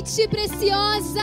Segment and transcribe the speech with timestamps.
[0.00, 1.20] noite, preciosa!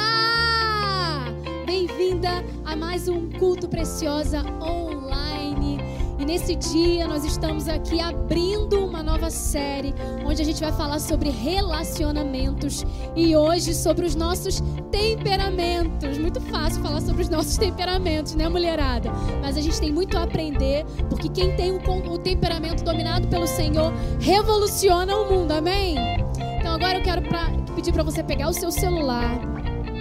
[1.66, 5.80] Bem-vinda a mais um culto preciosa online.
[6.20, 11.00] E nesse dia nós estamos aqui abrindo uma nova série onde a gente vai falar
[11.00, 12.86] sobre relacionamentos
[13.16, 14.62] e hoje sobre os nossos
[14.92, 16.20] temperamentos.
[16.20, 19.12] Muito fácil falar sobre os nossos temperamentos, né, mulherada?
[19.42, 23.92] Mas a gente tem muito a aprender, porque quem tem o temperamento dominado pelo Senhor
[24.20, 25.52] revoluciona o mundo.
[25.52, 25.96] Amém?
[26.60, 29.40] Então agora eu quero pra, pedir para você pegar o seu celular.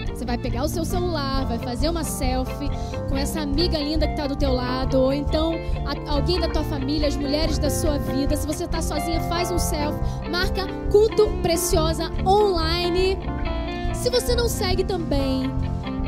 [0.08, 2.70] Você vai pegar o seu celular, vai fazer uma selfie
[3.06, 5.52] com essa amiga linda que está do teu lado, ou então
[5.84, 8.34] a, alguém da tua família, as mulheres da sua vida.
[8.34, 13.18] Se você está sozinha, faz um selfie, marca Culto Preciosa Online.
[13.92, 15.50] Se você não segue também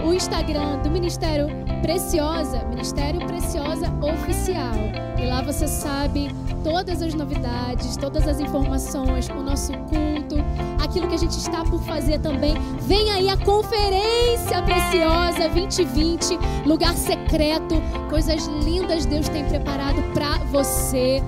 [0.02, 1.48] o Instagram do Ministério
[1.82, 4.74] Preciosa, Ministério Preciosa Oficial.
[5.20, 6.30] E lá você sabe
[6.64, 10.36] todas as novidades, todas as informações, o nosso culto,
[10.78, 12.54] aquilo que a gente está por fazer também.
[12.80, 17.76] Vem aí a Conferência Preciosa 2020, lugar secreto,
[18.08, 21.22] coisas lindas Deus tem preparado para você.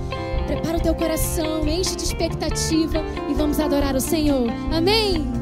[0.47, 4.48] Prepara o teu coração, enche de expectativa e vamos adorar o Senhor.
[4.73, 5.39] Amém.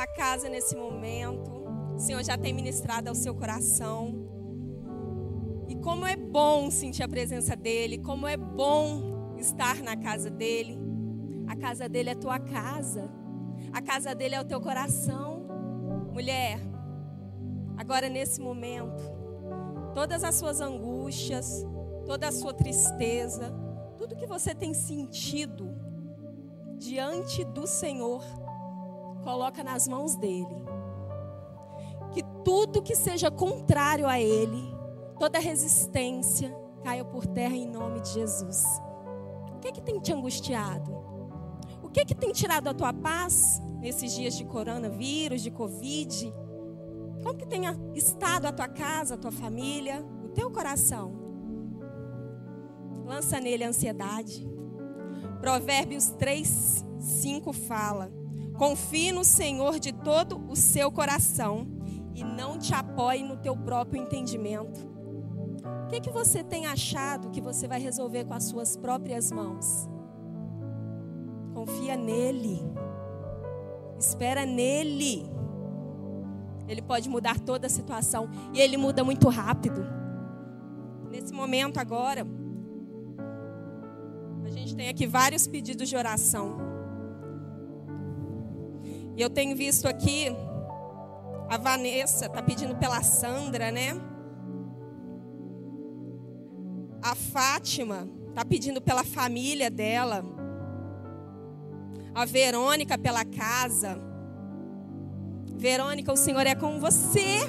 [0.00, 1.50] Sua casa nesse momento,
[1.94, 4.14] o Senhor já tem ministrado ao seu coração.
[5.68, 10.78] E como é bom sentir a presença dEle, como é bom estar na casa dEle.
[11.46, 13.10] A casa dEle é tua casa,
[13.74, 15.46] a casa dEle é o teu coração.
[16.14, 16.58] Mulher,
[17.76, 19.02] agora nesse momento,
[19.92, 21.62] todas as suas angústias,
[22.06, 23.52] toda a sua tristeza,
[23.98, 25.68] tudo que você tem sentido
[26.78, 28.24] diante do Senhor,
[29.22, 30.64] coloca nas mãos dele.
[32.12, 34.74] Que tudo que seja contrário a ele,
[35.18, 38.64] toda resistência, caia por terra em nome de Jesus.
[39.54, 40.90] O que é que tem te angustiado?
[41.82, 46.32] O que é que tem tirado a tua paz nesses dias de coronavírus, de covid?
[47.22, 51.12] Como que tenha estado a tua casa, a tua família, o teu coração?
[53.04, 54.48] Lança nele a ansiedade.
[55.40, 58.19] Provérbios 3, 5 fala:
[58.60, 61.66] Confie no Senhor de todo o seu coração
[62.14, 64.78] e não te apoie no teu próprio entendimento.
[65.84, 69.88] O que, que você tem achado que você vai resolver com as suas próprias mãos?
[71.54, 72.60] Confia nele.
[73.98, 75.24] Espera nele.
[76.68, 79.82] Ele pode mudar toda a situação e ele muda muito rápido.
[81.10, 82.26] Nesse momento agora,
[84.44, 86.69] a gente tem aqui vários pedidos de oração.
[89.20, 90.34] E eu tenho visto aqui
[91.46, 93.90] a Vanessa tá pedindo pela Sandra, né?
[97.02, 100.24] A Fátima tá pedindo pela família dela.
[102.14, 104.00] A Verônica pela casa.
[105.54, 107.40] Verônica, o Senhor é com você.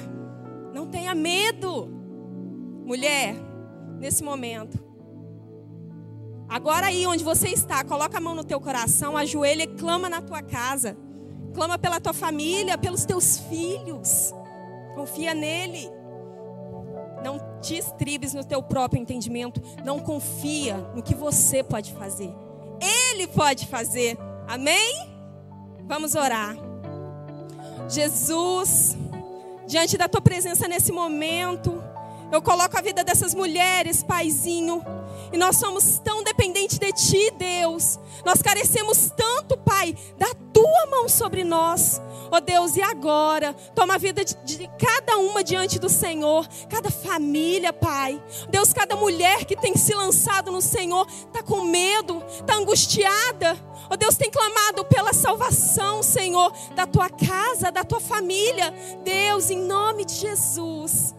[0.74, 1.88] Não tenha medo.
[2.84, 3.34] Mulher,
[3.98, 4.78] nesse momento,
[6.50, 10.20] Agora aí onde você está, coloca a mão no teu coração, ajoelha e clama na
[10.20, 10.94] tua casa.
[11.54, 14.34] Clama pela tua família, pelos teus filhos.
[14.94, 15.90] Confia nele.
[17.22, 19.60] Não te estribes no teu próprio entendimento.
[19.84, 22.32] Não confia no que você pode fazer.
[22.80, 24.18] Ele pode fazer.
[24.48, 25.08] Amém?
[25.84, 26.56] Vamos orar.
[27.88, 28.96] Jesus,
[29.66, 31.82] diante da tua presença nesse momento,
[32.32, 34.82] eu coloco a vida dessas mulheres, Paizinho.
[35.32, 37.98] E nós somos tão dependentes de Ti, Deus.
[38.24, 42.00] Nós carecemos tanto, Pai, da Tua mão sobre nós.
[42.30, 43.54] Ó oh, Deus, e agora?
[43.74, 46.46] Toma a vida de, de, cada uma diante do Senhor.
[46.68, 48.22] Cada família, Pai.
[48.50, 53.58] Deus, cada mulher que tem se lançado no Senhor está com medo, está angustiada.
[53.90, 58.72] Ó oh, Deus, tem clamado pela salvação, Senhor, da tua casa, da tua família.
[59.02, 61.14] Deus, em nome de Jesus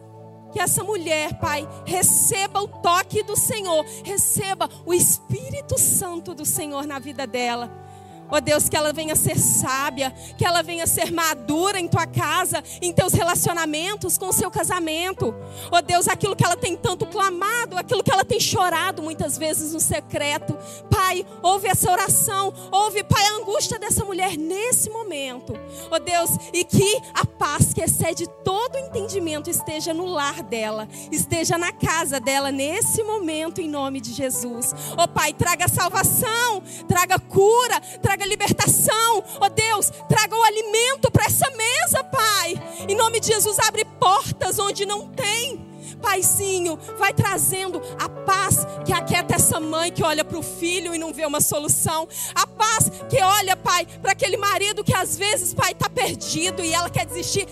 [0.54, 6.86] que essa mulher, Pai, receba o toque do Senhor, receba o Espírito Santo do Senhor
[6.86, 7.83] na vida dela.
[8.30, 12.06] Ó oh Deus, que ela venha ser sábia, que ela venha ser madura em tua
[12.06, 15.34] casa, em teus relacionamentos, com o seu casamento.
[15.70, 19.36] Ó oh Deus, aquilo que ela tem tanto clamado, aquilo que ela tem chorado muitas
[19.36, 20.56] vezes no secreto.
[20.90, 25.52] Pai, ouve essa oração, ouve, Pai, a angústia dessa mulher nesse momento.
[25.90, 30.88] Ó oh Deus, e que a paz que excede todo entendimento esteja no lar dela,
[31.12, 34.74] esteja na casa dela nesse momento, em nome de Jesus.
[34.96, 39.24] Ó Pai, traga salvação, traga cura, traga traga libertação.
[39.40, 42.54] Ó oh Deus, traga o alimento para essa mesa, Pai.
[42.88, 45.62] Em nome de Jesus, abre portas onde não tem.
[46.00, 50.98] paizinho, vai trazendo a paz que aquieta essa mãe que olha para o filho e
[50.98, 52.06] não vê uma solução.
[52.34, 56.74] A paz que olha, pai, para aquele marido que às vezes, pai, está perdido e
[56.74, 57.48] ela quer desistir.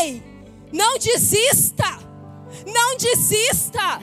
[0.00, 0.22] Ei,
[0.72, 1.98] não desista,
[2.66, 4.00] não desista.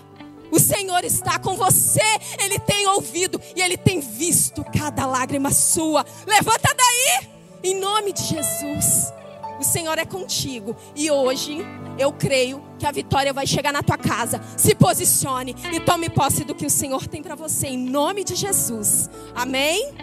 [0.51, 2.01] O Senhor está com você,
[2.43, 6.05] Ele tem ouvido e Ele tem visto cada lágrima sua.
[6.27, 7.29] Levanta daí,
[7.63, 9.13] em nome de Jesus.
[9.59, 11.59] O Senhor é contigo e hoje
[11.97, 14.41] eu creio que a vitória vai chegar na tua casa.
[14.57, 18.35] Se posicione e tome posse do que o Senhor tem para você, em nome de
[18.35, 19.09] Jesus.
[19.35, 19.93] Amém?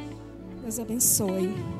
[0.62, 1.77] Deus abençoe.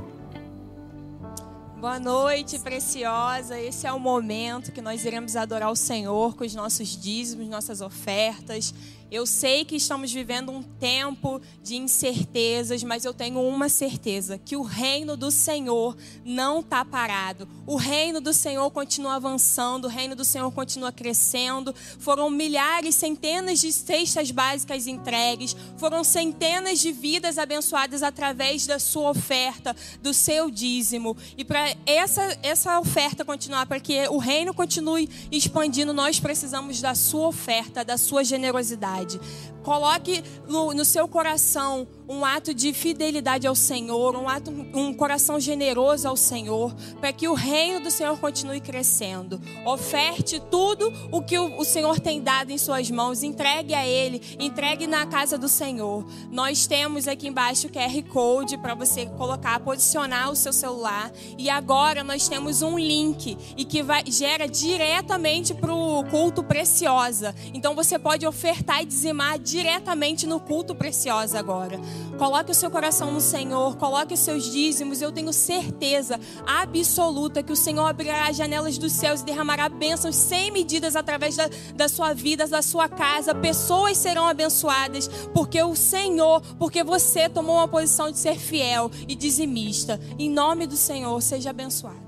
[1.80, 3.56] Boa noite, preciosa.
[3.56, 7.80] Esse é o momento que nós iremos adorar o Senhor com os nossos dízimos, nossas
[7.80, 8.74] ofertas.
[9.10, 14.54] Eu sei que estamos vivendo um tempo de incertezas, mas eu tenho uma certeza: que
[14.54, 17.48] o reino do Senhor não está parado.
[17.66, 21.74] O reino do Senhor continua avançando, o reino do Senhor continua crescendo.
[21.98, 29.10] Foram milhares, centenas de cestas básicas entregues, foram centenas de vidas abençoadas através da sua
[29.10, 31.16] oferta, do seu dízimo.
[31.36, 36.94] E para essa, essa oferta continuar, para que o reino continue expandindo, nós precisamos da
[36.94, 39.20] sua oferta, da sua generosidade fidelidade.
[39.62, 45.38] Coloque no, no, seu coração um ato de fidelidade ao Senhor, um, ato, um coração
[45.38, 49.38] generoso ao Senhor, para que o reino do Senhor continue crescendo.
[49.66, 54.86] Oferte tudo o que o, Senhor tem dado em suas mãos, entregue a Ele, entregue
[54.86, 56.06] na casa do Senhor.
[56.30, 61.12] Nós temos aqui embaixo o QR Code para você colocar, posicionar o seu celular.
[61.36, 67.34] E agora nós temos um link e que vai, gera diretamente para o culto preciosa.
[67.52, 71.78] Então você pode ofertar e dizimar diretamente no culto preciosa agora.
[72.18, 75.00] Coloque o seu coração no Senhor, coloque os seus dízimos.
[75.00, 80.16] Eu tenho certeza absoluta que o Senhor abrirá as janelas dos céus e derramará bênçãos
[80.16, 83.34] sem medidas através da, da sua vida, da sua casa.
[83.34, 89.14] Pessoas serão abençoadas porque o Senhor, porque você tomou uma posição de ser fiel e
[89.14, 90.00] dizimista.
[90.18, 92.07] Em nome do Senhor, seja abençoado.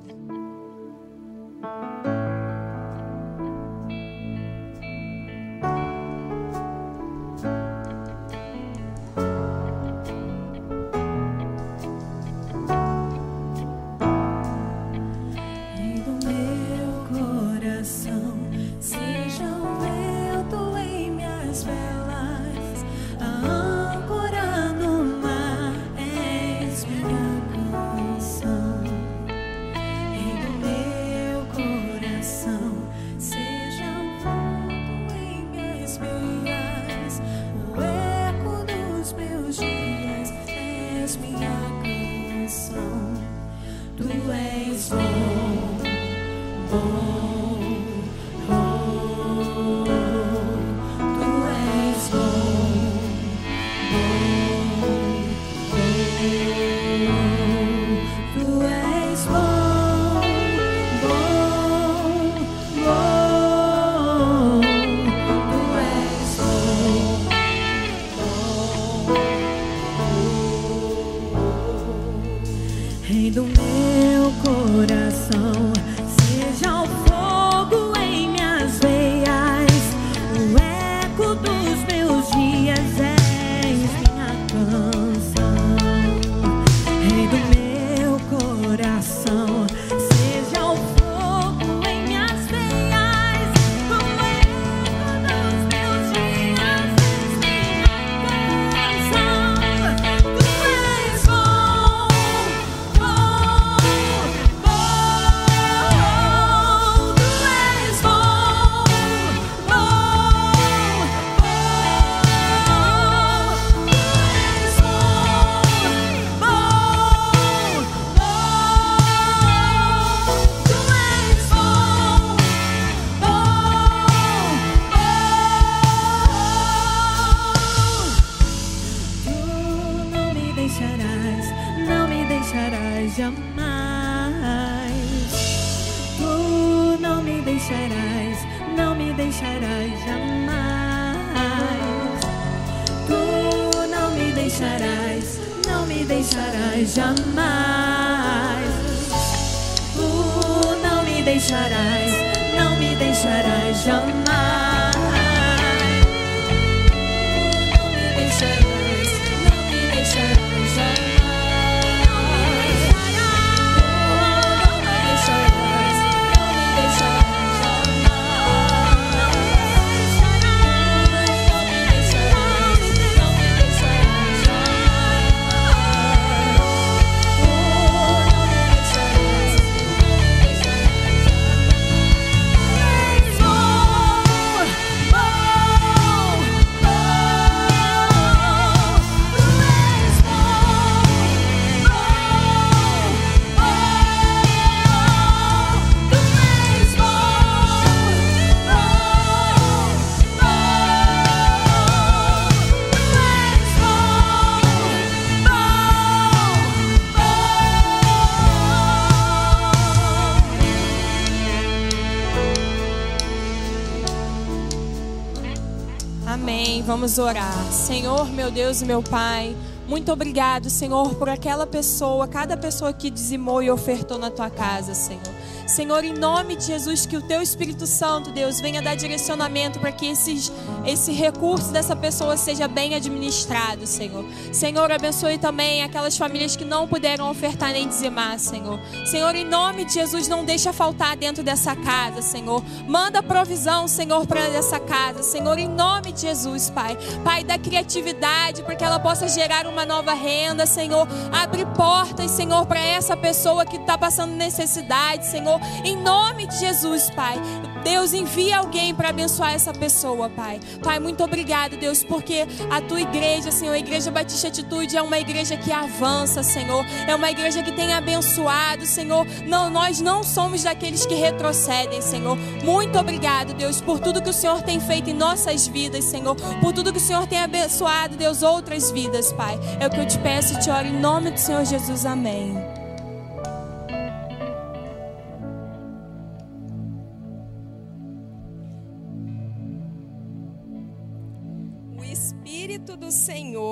[216.84, 217.72] Vamos orar.
[217.72, 219.54] Senhor, meu Deus e meu Pai,
[219.86, 224.94] muito obrigado, Senhor, por aquela pessoa, cada pessoa que dizimou e ofertou na tua casa,
[224.94, 225.39] Senhor.
[225.70, 229.92] Senhor, em nome de Jesus, que o teu Espírito Santo, Deus, venha dar direcionamento para
[229.92, 230.50] que esses,
[230.84, 234.24] esse recurso dessa pessoa seja bem administrado, Senhor.
[234.52, 238.80] Senhor, abençoe também aquelas famílias que não puderam ofertar nem dizimar, Senhor.
[239.06, 242.64] Senhor, em nome de Jesus, não deixa faltar dentro dessa casa, Senhor.
[242.88, 246.98] Manda provisão, Senhor, para essa casa, Senhor, em nome de Jesus, Pai.
[247.22, 251.06] Pai, dá criatividade para que ela possa gerar uma nova renda, Senhor.
[251.30, 255.59] Abre portas, Senhor, para essa pessoa que está passando necessidade, Senhor.
[255.84, 257.40] Em nome de Jesus, Pai.
[257.82, 260.60] Deus, envia alguém para abençoar essa pessoa, Pai.
[260.82, 265.18] Pai, muito obrigado, Deus, porque a tua igreja, Senhor, a Igreja Batista Atitude é uma
[265.18, 266.84] igreja que avança, Senhor.
[267.06, 269.26] É uma igreja que tem abençoado, Senhor.
[269.46, 272.36] Não, nós não somos daqueles que retrocedem, Senhor.
[272.62, 276.34] Muito obrigado, Deus, por tudo que o Senhor tem feito em nossas vidas, Senhor.
[276.60, 279.58] Por tudo que o Senhor tem abençoado, Deus, outras vidas, Pai.
[279.78, 282.04] É o que eu te peço e te oro em nome do Senhor Jesus.
[282.04, 282.79] Amém.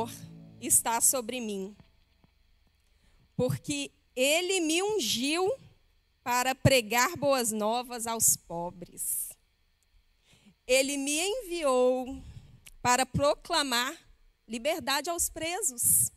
[0.07, 0.11] Senhor
[0.61, 1.75] está sobre mim,
[3.37, 5.53] porque ele me ungiu
[6.23, 9.31] para pregar boas novas aos pobres.
[10.67, 12.23] Ele me enviou
[12.83, 13.97] para proclamar
[14.47, 16.13] liberdade aos presos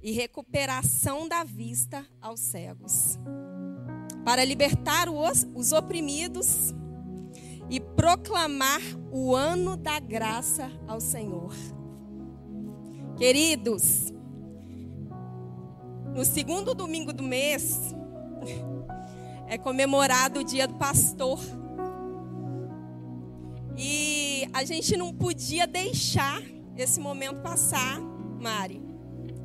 [0.00, 3.18] e recuperação da vista aos cegos,
[4.24, 6.72] para libertar os, os oprimidos
[7.68, 11.52] e proclamar o ano da graça ao Senhor.
[13.18, 14.12] Queridos,
[16.14, 17.94] no segundo domingo do mês
[19.48, 21.40] é comemorado o dia do pastor.
[23.76, 26.40] E a gente não podia deixar
[26.76, 28.00] esse momento passar,
[28.40, 28.80] Mari,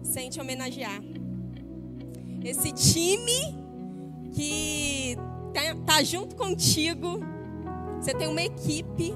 [0.03, 1.01] sem te homenagear.
[2.43, 3.57] Esse time
[4.33, 5.15] que
[5.53, 7.19] tá, tá junto contigo
[8.03, 9.15] você tem uma equipe,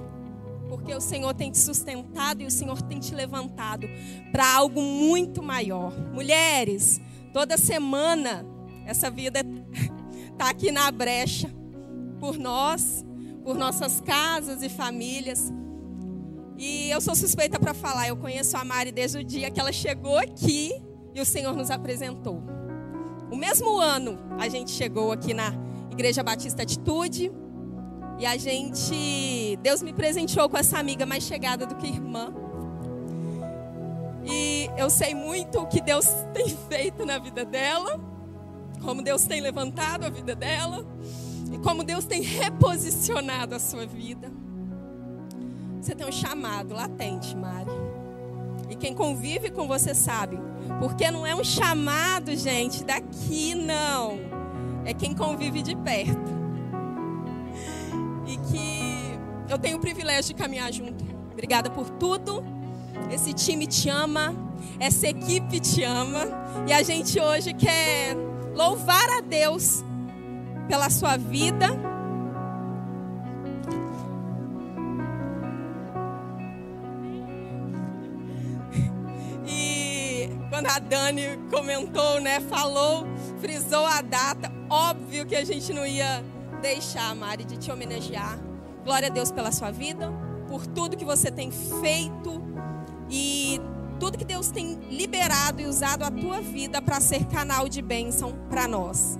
[0.67, 3.87] porque o Senhor tem te sustentado e o Senhor tem te levantado
[4.31, 5.93] para algo muito maior.
[6.13, 6.99] Mulheres,
[7.33, 8.45] toda semana
[8.85, 9.41] essa vida
[10.31, 11.49] está aqui na brecha
[12.19, 13.05] por nós,
[13.43, 15.51] por nossas casas e famílias.
[16.57, 19.71] E eu sou suspeita para falar, eu conheço a Mari desde o dia que ela
[19.71, 20.71] chegou aqui
[21.13, 22.41] e o Senhor nos apresentou.
[23.31, 25.53] O mesmo ano a gente chegou aqui na
[25.91, 27.31] Igreja Batista Atitude.
[28.19, 32.33] E a gente, Deus me presenteou com essa amiga mais chegada do que irmã.
[34.25, 37.99] E eu sei muito o que Deus tem feito na vida dela,
[38.83, 40.85] como Deus tem levantado a vida dela
[41.51, 44.31] e como Deus tem reposicionado a sua vida.
[45.79, 47.69] Você tem um chamado latente, Mari.
[48.67, 50.39] E quem convive com você sabe,
[50.79, 54.17] porque não é um chamado, gente, daqui não.
[54.83, 56.46] É quem convive de perto
[58.27, 61.03] e que eu tenho o privilégio de caminhar junto.
[61.31, 62.43] Obrigada por tudo.
[63.09, 64.35] Esse time te ama,
[64.79, 66.27] essa equipe te ama
[66.67, 68.15] e a gente hoje quer
[68.53, 69.83] louvar a Deus
[70.67, 71.67] pela sua vida.
[79.47, 83.07] E quando a Dani comentou, né, falou,
[83.39, 86.23] frisou a data, óbvio que a gente não ia
[86.57, 88.37] deixar, Mari, de te homenagear.
[88.83, 90.11] Glória a Deus pela sua vida,
[90.47, 92.41] por tudo que você tem feito
[93.09, 93.59] e
[93.99, 98.33] tudo que Deus tem liberado e usado a tua vida para ser canal de bênção
[98.49, 99.17] para nós.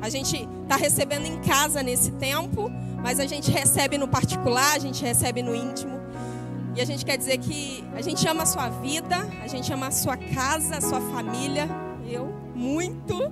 [0.00, 2.70] A gente está recebendo em casa nesse tempo,
[3.02, 6.00] mas a gente recebe no particular, a gente recebe no íntimo.
[6.74, 9.88] E a gente quer dizer que a gente ama a sua vida, a gente ama
[9.88, 11.68] a sua casa, a sua família.
[12.08, 13.30] Eu, muito.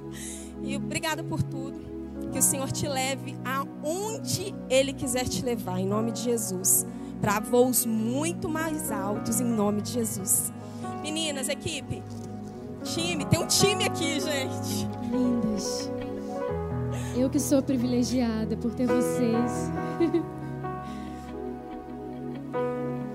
[0.62, 1.89] e obrigada por tudo.
[2.32, 6.86] Que o Senhor te leve aonde Ele quiser te levar, em nome de Jesus.
[7.20, 10.52] Para voos muito mais altos, em nome de Jesus.
[11.02, 12.02] Meninas, equipe,
[12.82, 14.88] time, tem um time aqui, gente.
[15.10, 15.90] Lindas.
[17.16, 19.70] Eu que sou privilegiada por ter vocês.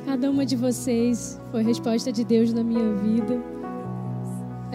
[0.06, 3.55] Cada uma de vocês foi resposta de Deus na minha vida.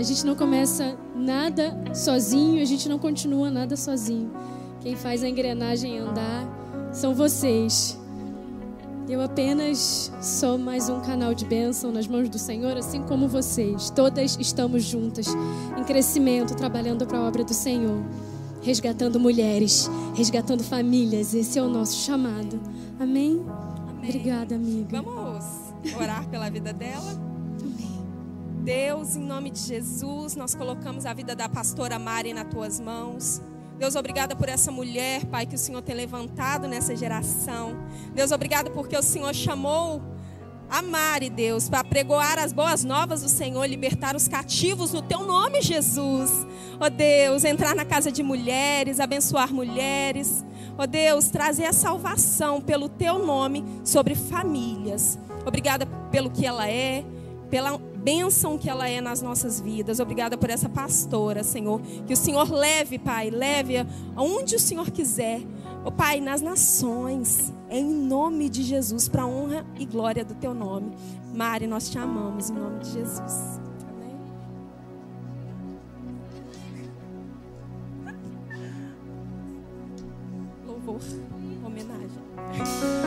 [0.00, 4.32] A gente não começa nada sozinho, a gente não continua nada sozinho.
[4.80, 6.48] Quem faz a engrenagem andar
[6.90, 8.00] são vocês.
[9.06, 13.90] Eu apenas sou mais um canal de bênção nas mãos do Senhor, assim como vocês.
[13.90, 15.26] Todas estamos juntas,
[15.78, 18.02] em crescimento, trabalhando para a obra do Senhor,
[18.62, 21.34] resgatando mulheres, resgatando famílias.
[21.34, 22.58] Esse é o nosso chamado.
[22.98, 23.44] Amém?
[23.46, 24.08] Amém.
[24.08, 25.02] Obrigada, amiga.
[25.02, 25.44] Vamos
[25.94, 27.29] orar pela vida dela?
[28.60, 33.40] Deus, em nome de Jesus, nós colocamos a vida da pastora Mari nas tuas mãos.
[33.78, 37.74] Deus, obrigada por essa mulher, Pai, que o Senhor tem levantado nessa geração.
[38.14, 40.02] Deus, obrigada porque o Senhor chamou
[40.68, 45.24] a Mari, Deus, para pregoar as boas novas do Senhor, libertar os cativos no teu
[45.24, 46.30] nome, Jesus.
[46.78, 50.44] Ó oh, Deus, entrar na casa de mulheres, abençoar mulheres.
[50.76, 55.18] Ó oh, Deus, trazer a salvação pelo teu nome sobre famílias.
[55.46, 57.02] Obrigada pelo que ela é,
[57.48, 60.00] pela bênção que ela é nas nossas vidas.
[60.00, 61.80] Obrigada por essa pastora, Senhor.
[62.06, 63.86] Que o Senhor leve, Pai, leve
[64.16, 65.42] aonde o Senhor quiser.
[65.84, 70.92] Oh, Pai, nas nações, em nome de Jesus, para honra e glória do teu nome.
[71.32, 73.60] Mari, nós te amamos em nome de Jesus.
[73.88, 74.16] Amém.
[80.66, 81.00] Louvor,
[81.64, 82.99] homenagem.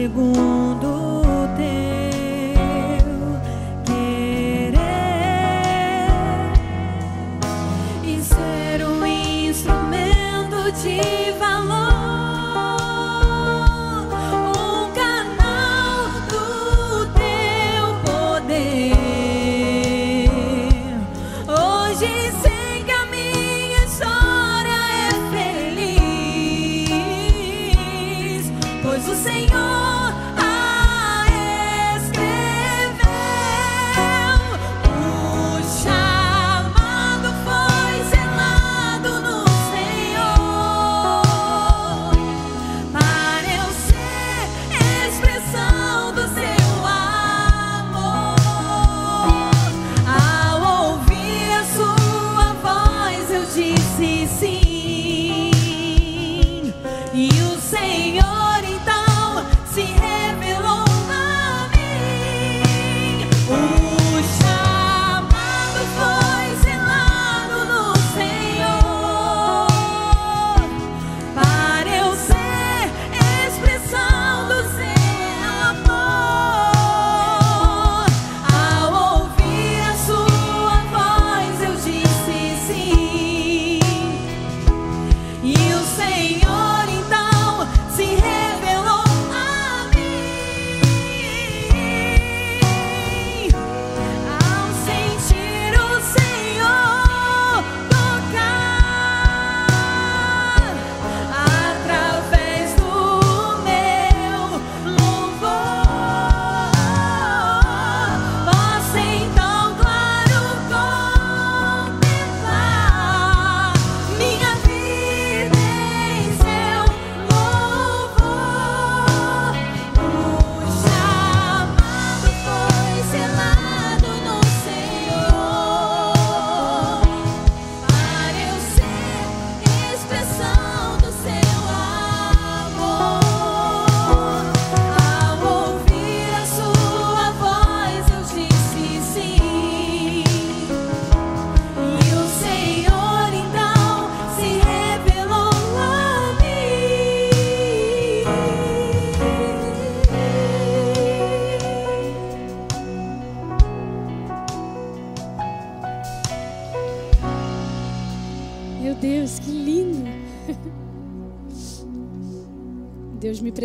[0.00, 0.49] segundo.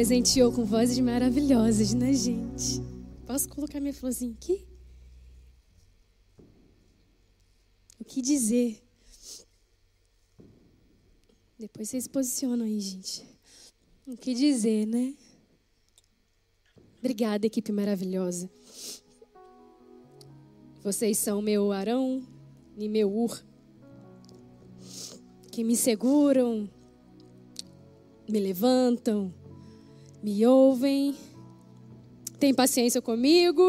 [0.06, 2.80] Presenteou com vozes maravilhosas, né, gente?
[3.26, 4.63] Posso colocar minha florzinha aqui?
[8.00, 8.84] O que dizer?
[11.58, 13.26] Depois vocês posicionam aí, gente.
[14.06, 15.15] O que dizer, né?
[17.00, 18.48] Obrigada, equipe maravilhosa.
[20.84, 22.24] Vocês são meu Arão
[22.78, 23.44] e meu Ur,
[25.52, 26.70] que me seguram,
[28.30, 29.34] me levantam,
[30.26, 31.16] me ouvem,
[32.40, 33.62] têm paciência comigo,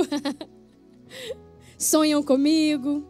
[1.77, 3.07] sonham comigo.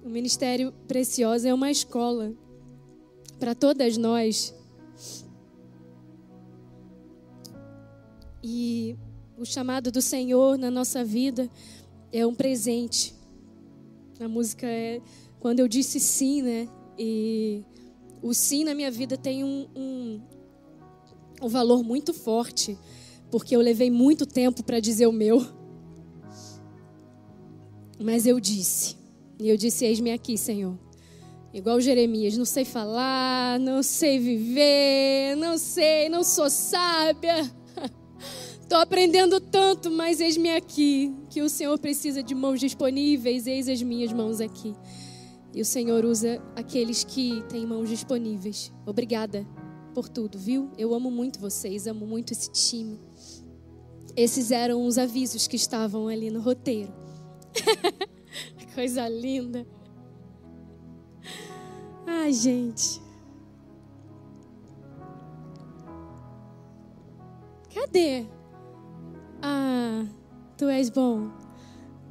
[0.00, 2.32] O Ministério Preciosa é uma escola
[3.36, 4.54] para todas nós.
[8.44, 8.96] E
[9.36, 11.50] o chamado do Senhor na nossa vida
[12.12, 13.12] é um presente.
[14.20, 15.00] A música é
[15.40, 16.68] quando eu disse sim, né?
[16.96, 17.64] E
[18.22, 20.20] o sim na minha vida tem um, um,
[21.42, 22.78] um valor muito forte,
[23.30, 25.44] porque eu levei muito tempo para dizer o meu.
[27.98, 28.96] Mas eu disse.
[29.38, 30.78] E eu disse: Eis-me aqui, Senhor.
[31.52, 37.50] Igual Jeremias, não sei falar, não sei viver, não sei, não sou sábia.
[38.62, 43.82] Estou aprendendo tanto, mas eis-me aqui, que o Senhor precisa de mãos disponíveis, eis as
[43.82, 44.74] minhas mãos aqui.
[45.52, 48.72] E o Senhor usa aqueles que têm mãos disponíveis.
[48.86, 49.46] Obrigada
[49.92, 50.70] por tudo, viu?
[50.76, 52.98] Eu amo muito vocês, amo muito esse time.
[54.16, 56.92] Esses eram os avisos que estavam ali no roteiro.
[58.74, 59.66] Coisa linda.
[62.06, 63.00] Ai, gente.
[67.74, 68.26] Cadê?
[69.40, 70.06] Ah,
[70.56, 71.30] tu és bom.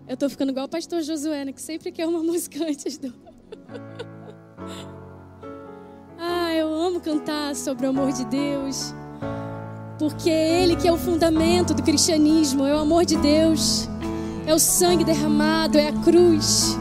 [0.07, 3.13] Eu tô ficando igual o pastor Josué, né, que sempre quer uma música antes do.
[6.55, 8.93] eu amo cantar sobre o amor de Deus.
[9.97, 13.87] Porque é Ele que é o fundamento do cristianismo, é o amor de Deus,
[14.45, 16.77] é o sangue derramado, é a cruz.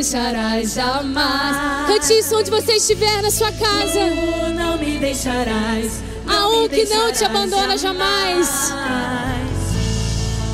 [0.00, 1.56] Deixarás jamais.
[1.86, 4.00] Cante isso onde você estiver na sua casa.
[4.00, 6.02] Tu não me deixarás.
[6.26, 8.72] Há um que não te abandona jamais.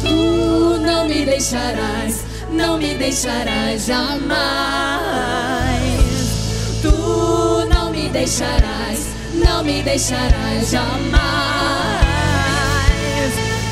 [0.02, 4.26] Tu não me deixarás, não me deixarás jamais.
[6.82, 11.20] Tu não me deixarás, não me deixarás jamais.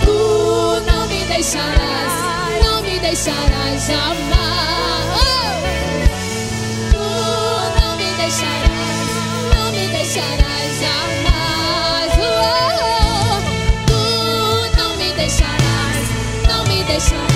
[0.05, 1.95] Tu não me deixarás
[3.15, 4.74] deixarás jamais.
[17.13, 17.34] Não me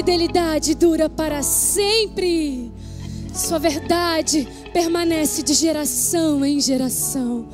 [0.00, 2.72] fidelidade dura para sempre.
[3.34, 7.46] Sua verdade permanece de geração em geração.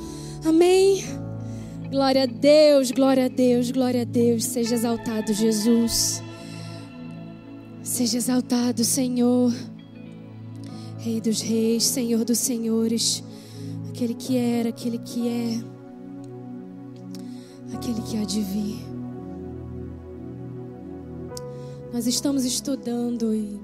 [0.45, 1.05] Amém.
[1.91, 4.45] Glória a Deus, glória a Deus, glória a Deus.
[4.45, 6.23] Seja exaltado, Jesus.
[7.83, 9.53] Seja exaltado, Senhor.
[10.99, 13.25] Rei dos reis, Senhor dos senhores.
[13.89, 15.59] Aquele que era, aquele que é.
[17.75, 18.86] Aquele que há de vir.
[21.97, 23.59] Nós estamos estudando e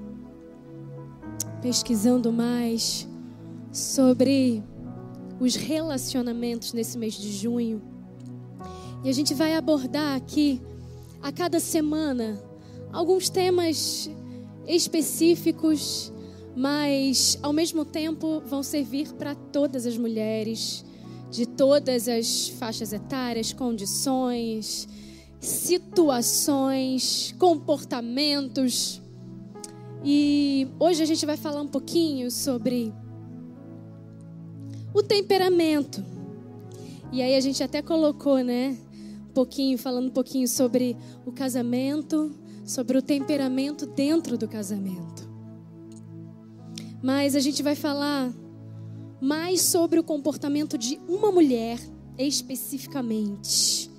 [1.61, 3.07] pesquisando mais
[3.71, 4.65] sobre
[5.39, 7.83] os relacionamentos nesse mês de junho.
[9.05, 10.63] E a gente vai abordar aqui,
[11.21, 12.43] a cada semana,
[12.91, 14.11] alguns temas
[14.67, 16.11] específicos,
[16.57, 20.87] mas ao mesmo tempo vão servir para todas as mulheres,
[21.31, 24.89] de todas as faixas etárias, condições,
[25.43, 29.03] situações, comportamentos.
[30.05, 32.95] E hoje a gente vai falar um pouquinho sobre
[34.95, 36.03] o temperamento.
[37.11, 38.79] E aí a gente até colocou, né?
[39.29, 42.33] Um pouquinho, falando um pouquinho sobre o casamento,
[42.65, 45.29] sobre o temperamento dentro do casamento.
[47.03, 48.33] Mas a gente vai falar
[49.21, 51.81] mais sobre o comportamento de uma mulher
[52.17, 53.92] especificamente.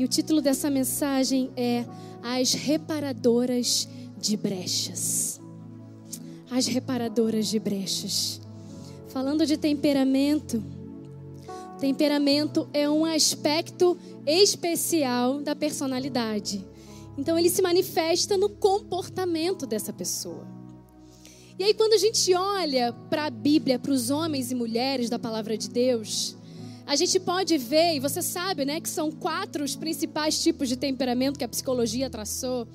[0.00, 1.84] E o título dessa mensagem é
[2.22, 3.86] As Reparadoras
[4.16, 5.38] de Brechas.
[6.50, 8.40] As Reparadoras de Brechas.
[9.08, 10.64] Falando de temperamento,
[11.78, 13.94] temperamento é um aspecto
[14.26, 16.66] especial da personalidade.
[17.18, 20.48] Então ele se manifesta no comportamento dessa pessoa.
[21.58, 25.18] E aí quando a gente olha para a Bíblia, para os homens e mulheres da
[25.18, 26.39] palavra de Deus,
[26.90, 30.76] a gente pode ver, e você sabe, né, que são quatro os principais tipos de
[30.76, 32.66] temperamento que a psicologia traçou.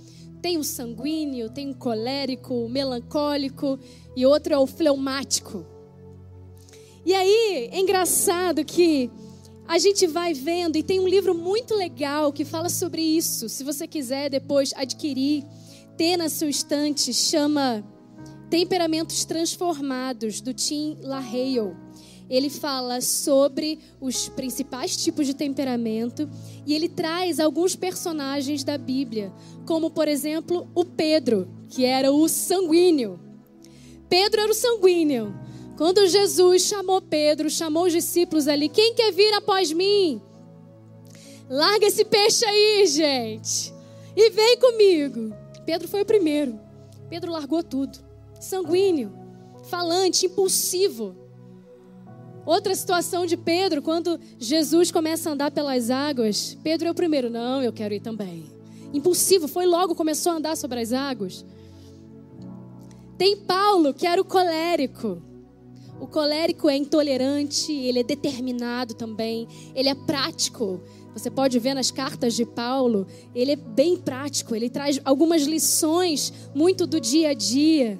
[0.41, 3.77] Tem o sanguíneo, tem o colérico, o melancólico
[4.15, 5.65] e outro é o fleumático.
[7.05, 9.11] E aí, é engraçado que
[9.67, 13.49] a gente vai vendo, e tem um livro muito legal que fala sobre isso.
[13.49, 15.43] Se você quiser depois adquirir,
[15.97, 17.83] ter na sua estante, chama
[18.49, 21.84] Temperamentos Transformados, do Tim LaHale.
[22.29, 26.29] Ele fala sobre os principais tipos de temperamento
[26.65, 29.31] e ele traz alguns personagens da Bíblia,
[29.65, 33.19] como por exemplo o Pedro, que era o sanguíneo.
[34.09, 35.35] Pedro era o sanguíneo.
[35.77, 40.21] Quando Jesus chamou Pedro, chamou os discípulos ali, quem quer vir após mim?
[41.49, 43.73] Larga esse peixe aí, gente.
[44.15, 45.35] E vem comigo.
[45.65, 46.59] Pedro foi o primeiro.
[47.09, 47.99] Pedro largou tudo.
[48.39, 49.13] Sanguíneo,
[49.69, 51.24] falante, impulsivo.
[52.45, 57.29] Outra situação de Pedro, quando Jesus começa a andar pelas águas, Pedro é o primeiro.
[57.29, 58.45] Não, eu quero ir também.
[58.93, 61.43] Impulsivo, foi logo, começou a andar sobre as águas.
[63.17, 65.21] Tem Paulo, que era o colérico.
[65.99, 70.81] O colérico é intolerante, ele é determinado também, ele é prático.
[71.13, 76.31] Você pode ver nas cartas de Paulo, ele é bem prático, ele traz algumas lições
[76.53, 77.99] muito do dia a dia.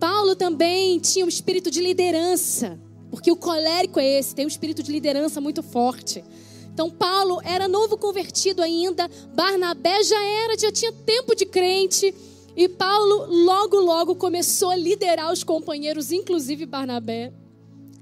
[0.00, 2.80] Paulo também tinha um espírito de liderança,
[3.16, 6.22] porque o colérico é esse, tem um espírito de liderança muito forte.
[6.70, 12.14] Então, Paulo era novo convertido ainda, Barnabé já era, já tinha tempo de crente.
[12.54, 17.32] E Paulo logo, logo começou a liderar os companheiros, inclusive Barnabé.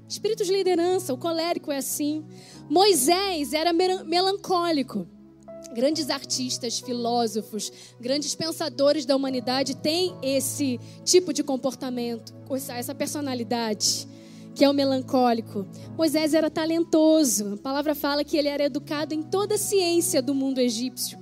[0.05, 2.25] Espírito de liderança, o colérico é assim.
[2.69, 5.07] Moisés era melancólico.
[5.73, 12.33] Grandes artistas, filósofos, grandes pensadores da humanidade têm esse tipo de comportamento,
[12.77, 14.13] essa personalidade,
[14.55, 15.67] que é o melancólico.
[15.97, 17.55] Moisés era talentoso.
[17.55, 21.19] A palavra fala que ele era educado em toda a ciência do mundo egípcio.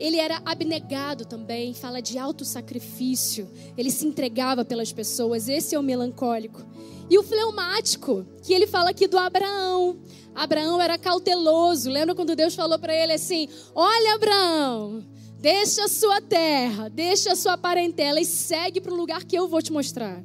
[0.00, 3.48] Ele era abnegado também, fala de alto sacrifício.
[3.76, 5.48] Ele se entregava pelas pessoas.
[5.48, 6.64] Esse é o melancólico.
[7.08, 9.98] E o fleumático, que ele fala aqui do Abraão.
[10.34, 11.90] Abraão era cauteloso.
[11.90, 15.04] Lembra quando Deus falou para ele assim: Olha, Abraão,
[15.38, 19.46] deixa a sua terra, deixa a sua parentela e segue para o lugar que eu
[19.46, 20.24] vou te mostrar.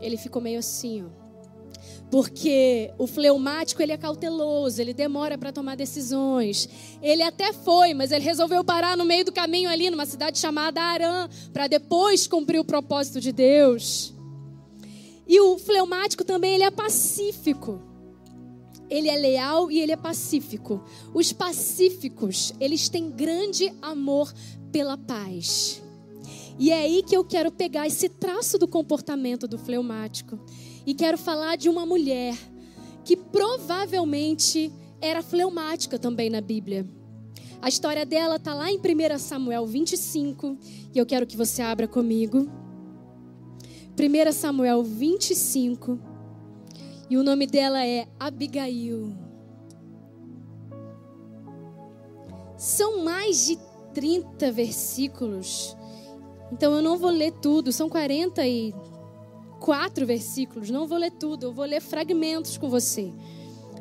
[0.00, 1.21] Ele ficou meio assim, ó.
[2.12, 6.68] Porque o fleumático ele é cauteloso, ele demora para tomar decisões.
[7.00, 10.82] Ele até foi, mas ele resolveu parar no meio do caminho ali numa cidade chamada
[10.82, 14.12] Arã, para depois cumprir o propósito de Deus.
[15.26, 17.80] E o fleumático também ele é pacífico.
[18.90, 20.84] Ele é leal e ele é pacífico.
[21.14, 24.30] Os pacíficos, eles têm grande amor
[24.70, 25.82] pela paz.
[26.58, 30.38] E é aí que eu quero pegar esse traço do comportamento do fleumático
[30.86, 32.36] e quero falar de uma mulher
[33.04, 36.86] que provavelmente era fleumática também na Bíblia.
[37.60, 40.58] A história dela está lá em 1 Samuel 25,
[40.94, 42.50] e eu quero que você abra comigo.
[43.96, 45.98] 1 Samuel 25,
[47.08, 49.14] e o nome dela é Abigail.
[52.56, 53.58] São mais de
[53.94, 55.76] 30 versículos,
[56.52, 58.74] então eu não vou ler tudo, são 40 e
[59.62, 63.12] 44 versículos, não vou ler tudo, eu vou ler fragmentos com você.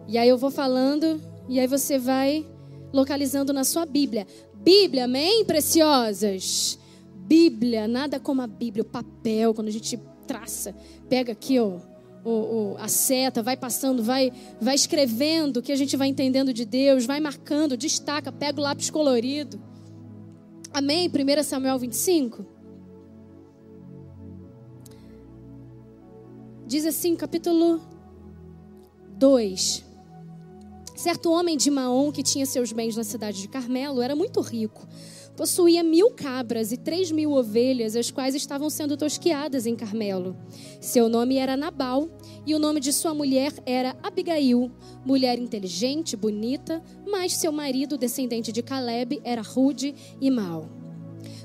[0.08, 1.20] E aí eu vou falando
[1.50, 2.46] e aí você vai
[2.94, 4.28] localizando na sua Bíblia.
[4.54, 6.78] Bíblia, amém, preciosas?
[7.16, 10.76] Bíblia, nada como a Bíblia, o papel, quando a gente traça,
[11.10, 11.80] pega aqui, ó,
[12.24, 16.64] o, a seta, vai passando, vai, vai escrevendo o que a gente vai entendendo de
[16.64, 19.60] Deus, vai marcando, destaca, pega o lápis colorido.
[20.72, 21.10] Amém?
[21.10, 22.46] 1 Samuel 25.
[26.72, 27.82] Diz assim, capítulo
[29.18, 29.84] 2.
[30.96, 34.88] Certo homem de Maom, que tinha seus bens na cidade de Carmelo, era muito rico.
[35.36, 40.34] Possuía mil cabras e três mil ovelhas, as quais estavam sendo tosquiadas em Carmelo.
[40.80, 42.08] Seu nome era Nabal
[42.48, 44.72] e o nome de sua mulher era Abigail,
[45.06, 50.81] mulher inteligente, bonita, mas seu marido, descendente de Caleb, era rude e mau.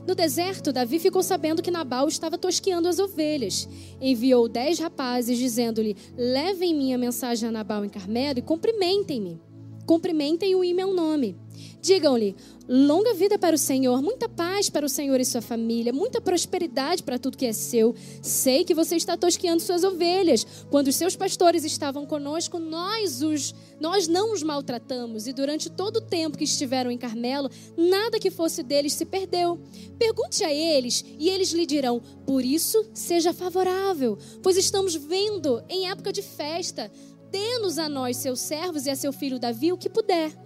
[0.07, 3.69] No deserto, Davi ficou sabendo que Nabal estava tosqueando as ovelhas.
[4.01, 9.41] Enviou dez rapazes, dizendo-lhe: Levem minha mensagem a Nabal em Carmelo e cumprimentem-me.
[9.85, 11.37] Cumprimentem-o em meu nome.
[11.81, 12.35] Digam-lhe:
[12.69, 17.03] longa vida para o Senhor, muita paz para o Senhor e sua família, muita prosperidade
[17.03, 17.95] para tudo que é seu.
[18.23, 20.47] Sei que você está tosqueando suas ovelhas.
[20.71, 25.99] Quando os seus pastores estavam conosco, nós os nós não os maltratamos e durante todo
[25.99, 29.61] o tempo que estiveram em Carmelo, nada que fosse deles se perdeu.
[29.99, 35.89] Pergunte a eles e eles lhe dirão: "Por isso seja favorável, pois estamos vendo em
[35.89, 36.91] época de festa.
[37.31, 40.46] Dê-nos a nós, seus servos e a seu filho Davi o que puder."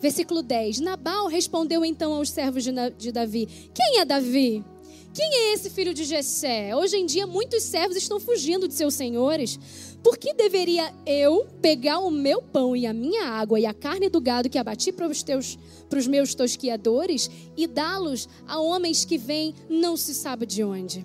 [0.00, 2.64] Versículo 10: Nabal respondeu então aos servos
[2.98, 4.64] de Davi: Quem é Davi?
[5.12, 6.74] Quem é esse filho de Jessé?
[6.74, 9.58] Hoje em dia muitos servos estão fugindo de seus senhores.
[10.04, 14.08] Por que deveria eu pegar o meu pão e a minha água e a carne
[14.08, 19.04] do gado que abati para os, teus, para os meus tosquiadores e dá-los a homens
[19.04, 21.04] que vêm não se sabe de onde?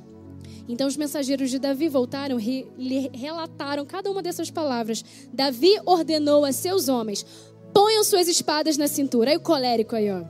[0.68, 5.04] Então os mensageiros de Davi voltaram e lhe relataram cada uma dessas palavras.
[5.34, 7.26] Davi ordenou a seus homens:
[7.76, 9.32] Ponham suas espadas na cintura.
[9.32, 10.24] Aí o colérico aí, ó.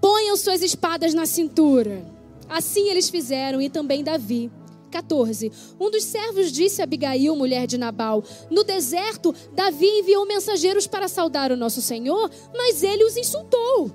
[0.00, 2.02] Ponham suas espadas na cintura.
[2.48, 4.50] Assim eles fizeram e também Davi.
[4.90, 5.52] 14.
[5.78, 11.06] Um dos servos disse a Abigail, mulher de Nabal: No deserto, Davi enviou mensageiros para
[11.06, 13.90] saudar o nosso Senhor, mas ele os insultou.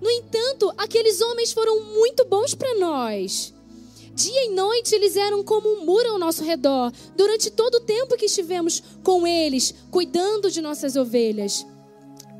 [0.00, 3.52] No entanto, aqueles homens foram muito bons para nós.
[4.14, 8.16] Dia e noite eles eram como um muro ao nosso redor, durante todo o tempo
[8.16, 11.66] que estivemos com eles, cuidando de nossas ovelhas.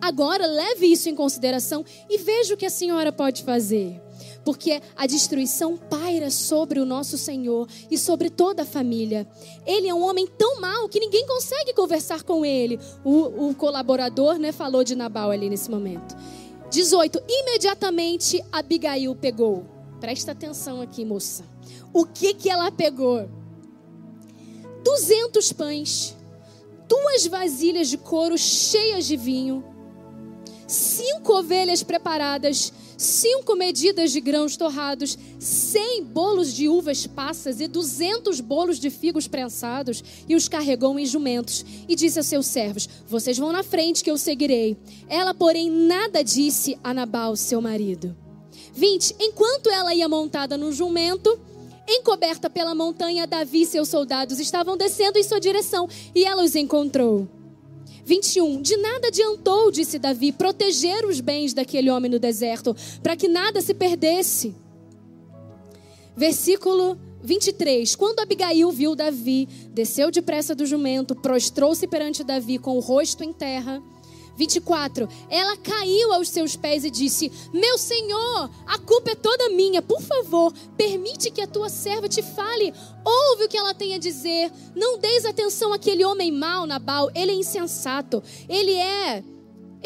[0.02, 4.02] Agora leve isso em consideração e veja o que a senhora pode fazer.
[4.44, 9.24] Porque a destruição paira sobre o nosso Senhor e sobre toda a família.
[9.64, 12.80] Ele é um homem tão mau que ninguém consegue conversar com ele.
[13.04, 16.16] O, o colaborador né, falou de Nabal ali nesse momento.
[16.68, 17.22] 18.
[17.28, 19.64] Imediatamente Abigail pegou.
[20.00, 21.44] Presta atenção aqui, moça.
[21.92, 23.30] O que, que ela pegou?
[24.82, 26.16] 200 pães,
[26.88, 29.71] duas vasilhas de couro cheias de vinho,
[30.72, 38.40] cinco ovelhas preparadas, cinco medidas de grãos torrados, cem bolos de uvas passas e duzentos
[38.40, 41.64] bolos de figos prensados, e os carregou em jumentos.
[41.88, 44.76] E disse a seus servos: Vocês vão na frente, que eu seguirei.
[45.08, 48.16] Ela, porém, nada disse a Nabal, seu marido.
[48.74, 49.16] 20.
[49.20, 51.38] Enquanto ela ia montada no jumento,
[51.86, 56.56] encoberta pela montanha, Davi e seus soldados estavam descendo em sua direção, e ela os
[56.56, 57.41] encontrou.
[58.04, 58.60] 21.
[58.62, 63.60] De nada adiantou, disse Davi, proteger os bens daquele homem no deserto, para que nada
[63.60, 64.54] se perdesse.
[66.16, 67.94] Versículo 23.
[67.96, 73.32] Quando Abigail viu Davi, desceu depressa do jumento, prostrou-se perante Davi com o rosto em
[73.32, 73.82] terra
[74.36, 75.08] 24.
[75.28, 79.82] Ela caiu aos seus pés e disse: Meu senhor, a culpa é toda minha.
[79.82, 82.72] Por favor, permite que a tua serva te fale.
[83.04, 84.50] Ouve o que ela tem a dizer.
[84.74, 87.10] Não deis atenção àquele homem mau, Nabal.
[87.14, 88.22] Ele é insensato.
[88.48, 89.22] Ele é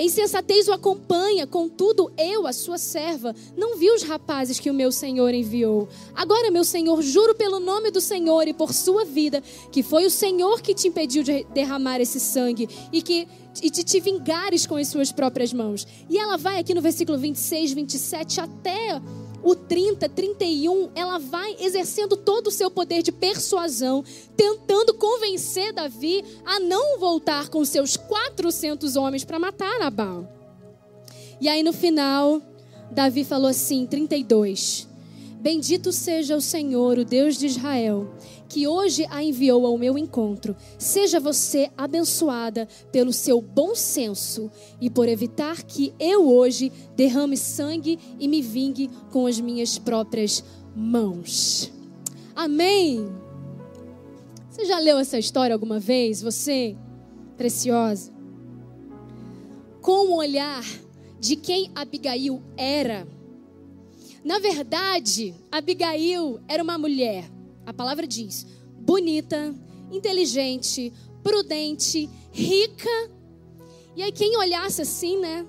[0.04, 4.92] insensatez o acompanha, contudo, eu, a sua serva, não vi os rapazes que o meu
[4.92, 5.88] senhor enviou.
[6.14, 9.42] Agora, meu senhor, juro pelo nome do Senhor e por sua vida,
[9.72, 13.26] que foi o Senhor que te impediu de derramar esse sangue e que
[13.62, 15.86] e de te vingares com as suas próprias mãos.
[16.10, 19.00] E ela vai aqui no versículo 26, 27 até
[19.42, 24.04] o 30, 31, ela vai exercendo todo o seu poder de persuasão,
[24.36, 30.28] tentando convencer Davi a não voltar com seus 400 homens para matar Nabal.
[31.40, 32.40] E aí no final,
[32.90, 34.88] Davi falou assim, 32.
[35.40, 38.10] Bendito seja o Senhor, o Deus de Israel,
[38.48, 40.56] que hoje a enviou ao meu encontro.
[40.78, 47.98] Seja você abençoada pelo seu bom senso e por evitar que eu hoje derrame sangue
[48.18, 50.44] e me vingue com as minhas próprias
[50.74, 51.72] mãos.
[52.34, 53.06] Amém.
[54.50, 56.22] Você já leu essa história alguma vez?
[56.22, 56.76] Você,
[57.36, 58.12] preciosa?
[59.80, 60.64] Com o olhar
[61.20, 63.06] de quem Abigail era
[64.26, 67.30] na verdade, Abigail era uma mulher,
[67.66, 68.46] a palavra diz,
[68.78, 69.52] bonita,
[69.90, 70.92] inteligente,
[71.22, 73.10] prudente, rica.
[73.96, 75.44] E aí quem olhasse assim, né?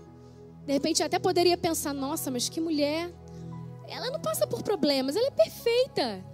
[0.65, 3.13] De repente até poderia pensar: nossa, mas que mulher.
[3.87, 6.25] Ela não passa por problemas, ela é perfeita.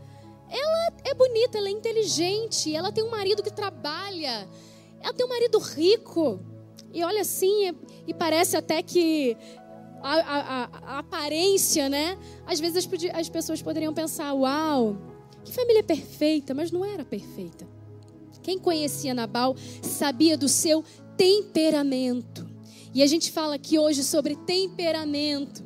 [0.50, 4.48] Ela é bonita, ela é inteligente, ela tem um marido que trabalha,
[5.02, 6.40] ela tem um marido rico.
[6.92, 7.76] E olha assim,
[8.08, 9.36] e parece até que
[10.02, 12.18] a, a, a, aparência, né?
[12.46, 14.98] Às vezes as, as pessoas poderiam pensar: uau,
[15.44, 17.68] que família perfeita, mas não era perfeita.
[18.42, 20.84] Quem conhecia Nabal sabia do seu
[21.18, 22.48] temperamento.
[22.94, 25.64] E a gente fala aqui hoje sobre temperamento.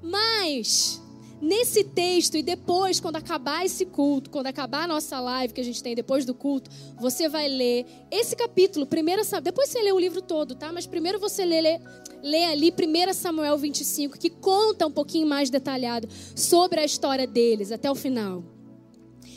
[0.00, 1.02] Mas
[1.40, 5.64] nesse texto e depois, quando acabar esse culto, quando acabar a nossa live que a
[5.64, 9.98] gente tem depois do culto, você vai ler esse capítulo, primeiro, depois você lê o
[9.98, 10.72] livro todo, tá?
[10.72, 11.80] Mas primeiro você lê, lê,
[12.22, 17.72] lê ali 1 Samuel 25, que conta um pouquinho mais detalhado sobre a história deles
[17.72, 18.44] até o final.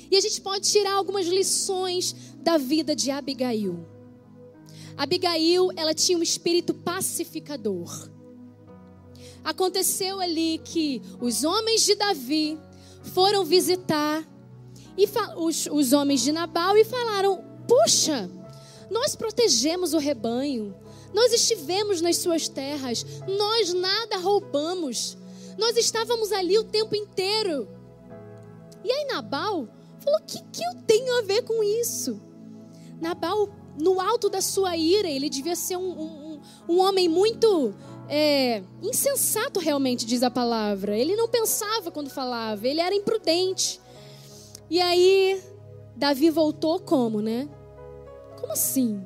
[0.09, 3.85] E a gente pode tirar algumas lições da vida de Abigail.
[4.97, 8.09] Abigail, ela tinha um espírito pacificador
[9.45, 12.59] aconteceu ali que os homens de Davi
[13.13, 14.27] foram visitar
[14.97, 18.27] e os, os homens de Nabal e falaram: Puxa,
[18.89, 20.75] nós protegemos o rebanho,
[21.13, 25.15] nós estivemos nas suas terras, nós nada roubamos,
[25.59, 27.67] nós estávamos ali o tempo inteiro.
[28.83, 29.67] E aí Nabal
[30.05, 32.21] falou: O que, que eu tenho a ver com isso?
[33.01, 33.49] Nabal,
[33.79, 36.39] no alto da sua ira, ele devia ser um, um,
[36.69, 37.73] um homem muito
[38.07, 40.97] é, insensato, realmente, diz a palavra.
[40.97, 43.81] Ele não pensava quando falava, ele era imprudente.
[44.69, 45.41] E aí,
[45.95, 47.49] Davi voltou como, né?
[48.39, 49.05] Como assim?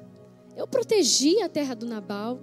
[0.56, 2.40] Eu protegi a terra do Nabal,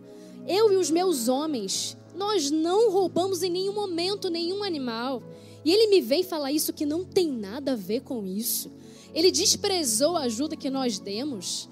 [0.46, 5.22] eu e os meus homens, nós não roubamos em nenhum momento nenhum animal.
[5.66, 8.70] E ele me vem falar isso que não tem nada a ver com isso.
[9.12, 11.68] Ele desprezou a ajuda que nós demos.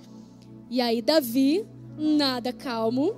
[0.69, 1.65] E aí, Davi,
[1.97, 3.15] nada calmo,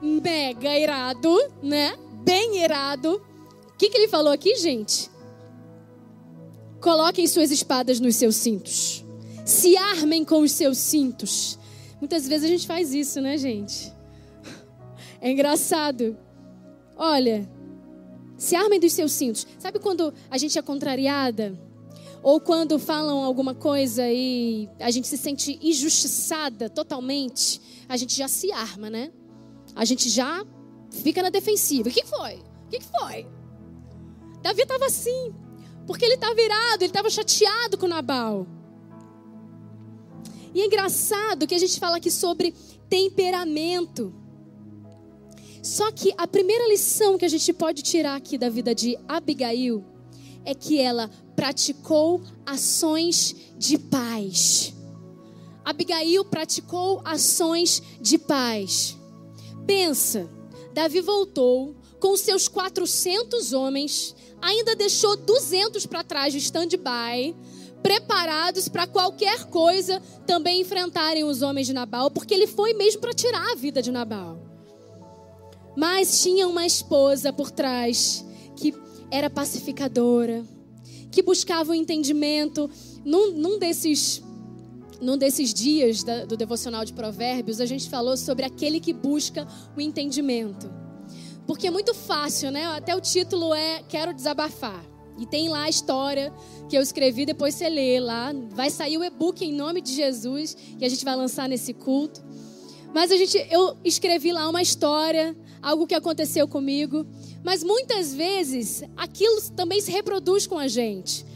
[0.00, 1.98] mega irado, né?
[2.22, 3.20] Bem irado.
[3.68, 5.10] O que, que ele falou aqui, gente?
[6.80, 9.04] Coloquem suas espadas nos seus cintos.
[9.44, 11.58] Se armem com os seus cintos.
[11.98, 13.92] Muitas vezes a gente faz isso, né, gente?
[15.20, 16.16] É engraçado.
[16.94, 17.50] Olha,
[18.36, 19.46] se armem dos seus cintos.
[19.58, 21.58] Sabe quando a gente é contrariada?
[22.22, 28.26] Ou quando falam alguma coisa e a gente se sente injustiçada totalmente, a gente já
[28.26, 29.12] se arma, né?
[29.76, 30.44] a gente já
[30.90, 31.90] fica na defensiva.
[31.90, 32.36] O que foi?
[32.36, 33.26] O que foi?
[34.42, 35.34] Davi estava assim,
[35.86, 38.46] porque ele estava virado, ele estava chateado com Nabal.
[40.54, 42.54] E é engraçado que a gente fala aqui sobre
[42.88, 44.14] temperamento.
[45.66, 49.84] Só que a primeira lição que a gente pode tirar aqui da vida de Abigail
[50.44, 54.72] é que ela praticou ações de paz.
[55.64, 58.96] Abigail praticou ações de paz.
[59.66, 60.30] Pensa,
[60.72, 67.34] Davi voltou com seus 400 homens, ainda deixou 200 para trás de stand-by,
[67.82, 73.12] preparados para qualquer coisa também enfrentarem os homens de Nabal, porque ele foi mesmo para
[73.12, 74.45] tirar a vida de Nabal.
[75.76, 78.24] Mas tinha uma esposa por trás
[78.56, 78.74] que
[79.10, 80.44] era pacificadora,
[81.10, 82.68] que buscava o entendimento.
[83.04, 84.22] Num, num desses
[85.00, 89.46] num desses dias da, do devocional de Provérbios, a gente falou sobre aquele que busca
[89.76, 90.70] o entendimento.
[91.46, 92.64] Porque é muito fácil, né?
[92.66, 94.82] Até o título é Quero Desabafar.
[95.18, 96.32] E tem lá a história
[96.68, 98.32] que eu escrevi, depois você lê lá.
[98.50, 102.22] Vai sair o e-book em nome de Jesus, que a gente vai lançar nesse culto.
[102.92, 105.36] Mas a gente, eu escrevi lá uma história,
[105.66, 107.04] algo que aconteceu comigo.
[107.42, 111.26] Mas muitas vezes aquilo também se reproduz com a gente.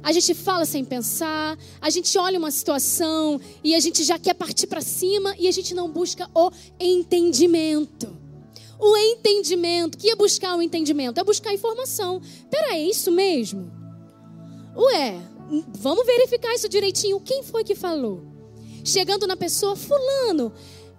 [0.00, 4.34] A gente fala sem pensar, a gente olha uma situação e a gente já quer
[4.34, 8.16] partir para cima e a gente não busca o entendimento.
[8.78, 11.20] O entendimento, que é buscar o entendimento?
[11.20, 12.22] É buscar informação.
[12.48, 13.70] Peraí, é isso mesmo?
[14.74, 15.20] Ué,
[15.78, 17.20] vamos verificar isso direitinho.
[17.20, 18.22] Quem foi que falou?
[18.82, 20.50] Chegando na pessoa, fulano,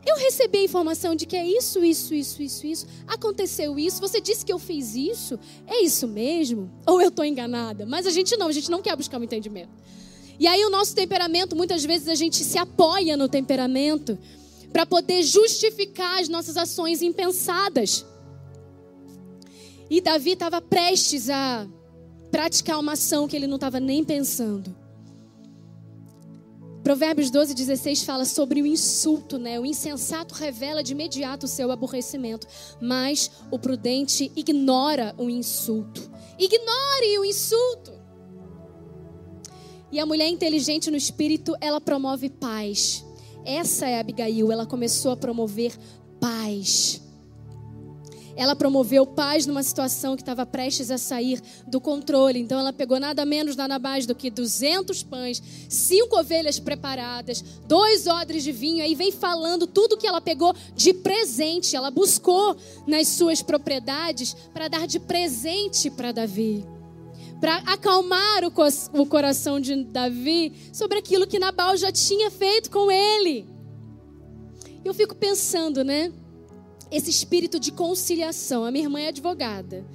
[0.05, 2.87] Eu recebi a informação de que é isso, isso, isso, isso, isso.
[3.07, 4.01] Aconteceu isso.
[4.01, 5.39] Você disse que eu fiz isso.
[5.67, 6.71] É isso mesmo?
[6.85, 7.85] Ou eu estou enganada?
[7.85, 9.69] Mas a gente não, a gente não quer buscar um entendimento.
[10.39, 14.17] E aí o nosso temperamento, muitas vezes a gente se apoia no temperamento
[14.73, 18.03] para poder justificar as nossas ações impensadas.
[19.87, 21.67] E Davi estava prestes a
[22.31, 24.75] praticar uma ação que ele não estava nem pensando.
[26.83, 29.59] Provérbios 12, 16 fala sobre o insulto, né?
[29.59, 32.47] O insensato revela de imediato o seu aborrecimento,
[32.81, 36.09] mas o prudente ignora o insulto.
[36.39, 37.93] Ignore o insulto.
[39.91, 43.05] E a mulher inteligente no espírito, ela promove paz.
[43.45, 45.77] Essa é Abigail, ela começou a promover
[46.19, 47.01] paz.
[48.35, 52.39] Ela promoveu paz numa situação que estava prestes a sair do controle.
[52.39, 58.07] Então ela pegou nada menos, nada mais do que 200 pães, cinco ovelhas preparadas, dois
[58.07, 58.83] odres de vinho.
[58.83, 61.75] Aí vem falando tudo que ela pegou de presente.
[61.75, 62.55] Ela buscou
[62.87, 66.65] nas suas propriedades para dar de presente para Davi.
[67.39, 68.51] Para acalmar o,
[69.01, 73.47] o coração de Davi sobre aquilo que Nabal já tinha feito com ele.
[74.83, 76.11] Eu fico pensando, né?
[76.91, 78.65] Esse espírito de conciliação.
[78.65, 79.85] A minha irmã é advogada.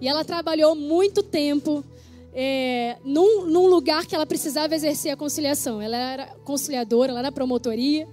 [0.00, 1.84] E ela trabalhou muito tempo
[2.32, 5.80] é, num, num, lugar que ela precisava exercer a conciliação.
[5.80, 8.06] Ela era conciliadora lá na promotoria.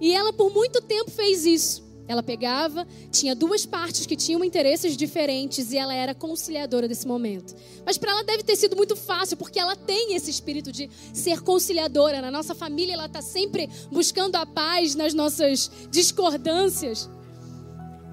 [0.00, 1.82] E ela, por muito tempo, fez isso.
[2.06, 7.54] Ela pegava, tinha duas partes que tinham interesses diferentes e ela era conciliadora desse momento.
[7.86, 11.40] Mas para ela deve ter sido muito fácil, porque ela tem esse espírito de ser
[11.40, 12.20] conciliadora.
[12.20, 17.08] Na nossa família, ela está sempre buscando a paz nas nossas discordâncias.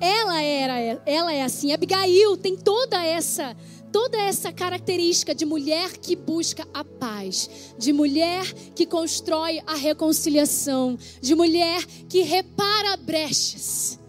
[0.01, 1.73] Ela era, ela é assim.
[1.73, 3.55] Abigail tem toda essa
[3.91, 8.45] toda essa característica de mulher que busca a paz, de mulher
[8.75, 13.99] que constrói a reconciliação, de mulher que repara brechas.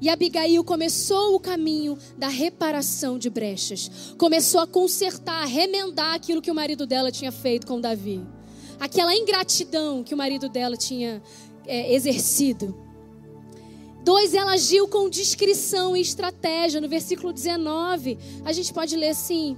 [0.00, 4.12] E Abigail começou o caminho da reparação de brechas.
[4.18, 8.20] Começou a consertar, a remendar aquilo que o marido dela tinha feito com Davi.
[8.80, 11.22] Aquela ingratidão que o marido dela tinha
[11.64, 12.81] é, exercido.
[14.02, 16.80] Dois, ela agiu com discrição e estratégia.
[16.80, 19.56] No versículo 19, a gente pode ler assim: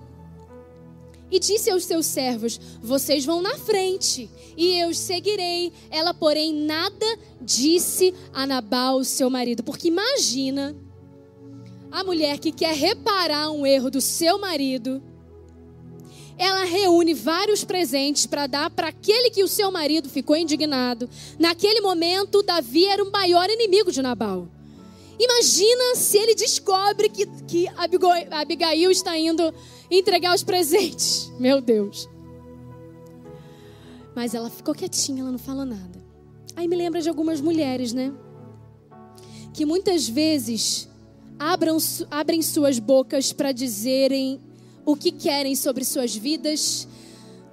[1.31, 5.73] E disse aos seus servos: Vocês vão na frente, e eu os seguirei.
[5.91, 7.07] Ela, porém, nada
[7.41, 9.63] disse a Nabal, seu marido.
[9.63, 10.77] Porque imagina
[11.91, 15.03] a mulher que quer reparar um erro do seu marido
[16.37, 21.09] ela reúne vários presentes para dar para aquele que o seu marido ficou indignado.
[21.39, 24.49] Naquele momento, Davi era o maior inimigo de Nabal.
[25.19, 27.69] Imagina se ele descobre que, que
[28.31, 29.55] Abigail está indo
[29.91, 31.31] entregar os presentes.
[31.39, 32.09] Meu Deus.
[34.15, 36.03] Mas ela ficou quietinha, ela não falou nada.
[36.57, 38.13] Aí me lembra de algumas mulheres, né?
[39.53, 40.89] Que muitas vezes
[41.39, 41.79] abram,
[42.11, 44.41] abrem suas bocas para dizerem
[44.85, 46.87] o que querem sobre suas vidas.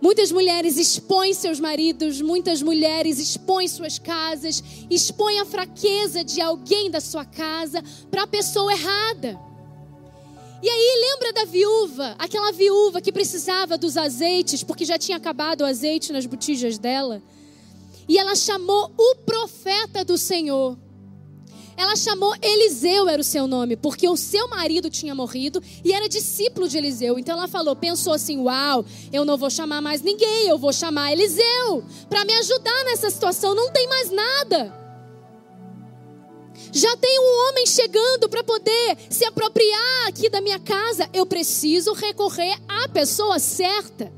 [0.02, 6.90] Muitas mulheres expõem seus maridos, muitas mulheres expõem suas casas, expõem a fraqueza de alguém
[6.90, 9.40] da sua casa para a pessoa errada.
[10.64, 15.62] E aí lembra da viúva, aquela viúva que precisava dos azeites, porque já tinha acabado
[15.62, 17.22] o azeite nas botijas dela.
[18.08, 20.78] E ela chamou o profeta do Senhor.
[21.78, 26.10] Ela chamou Eliseu, era o seu nome, porque o seu marido tinha morrido e era
[26.10, 27.18] discípulo de Eliseu.
[27.18, 31.12] Então ela falou, pensou assim: Uau, eu não vou chamar mais ninguém, eu vou chamar
[31.12, 33.56] Eliseu para me ajudar nessa situação.
[33.56, 34.82] Não tem mais nada.
[36.74, 41.10] Já tem um homem chegando para poder se apropriar aqui da minha casa.
[41.14, 44.12] Eu preciso recorrer à pessoa certa.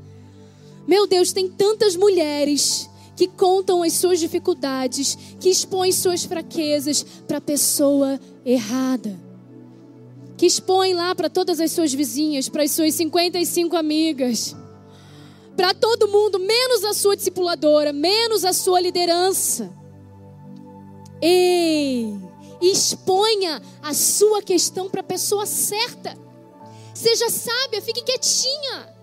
[0.86, 7.38] Meu Deus, tem tantas mulheres que contam as suas dificuldades, que expõem suas fraquezas para
[7.38, 9.18] a pessoa errada.
[10.36, 14.56] Que expõe lá para todas as suas vizinhas, para as suas 55 amigas,
[15.56, 19.72] para todo mundo, menos a sua discipuladora, menos a sua liderança.
[21.22, 22.12] Ei,
[22.60, 26.18] exponha a sua questão para a pessoa certa.
[26.92, 28.94] Seja sábia, fique quietinha.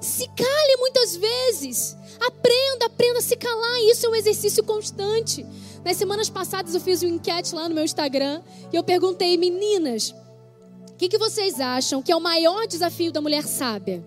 [0.00, 1.96] Se cale muitas vezes.
[2.20, 3.80] Aprenda, aprenda a se calar.
[3.90, 5.44] Isso é um exercício constante.
[5.84, 8.42] Nas semanas passadas eu fiz um enquete lá no meu Instagram
[8.72, 10.14] e eu perguntei, meninas,
[10.90, 14.04] o que, que vocês acham que é o maior desafio da mulher sábia?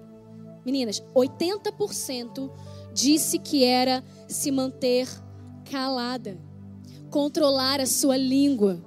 [0.66, 2.50] Meninas, 80%
[2.94, 5.08] disse que era se manter
[5.70, 6.38] calada,
[7.10, 8.84] controlar a sua língua.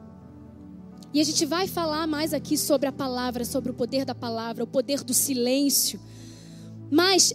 [1.13, 4.65] E a gente vai falar mais aqui sobre a palavra, sobre o poder da palavra,
[4.65, 6.01] o poder do silêncio.
[6.91, 7.35] Mas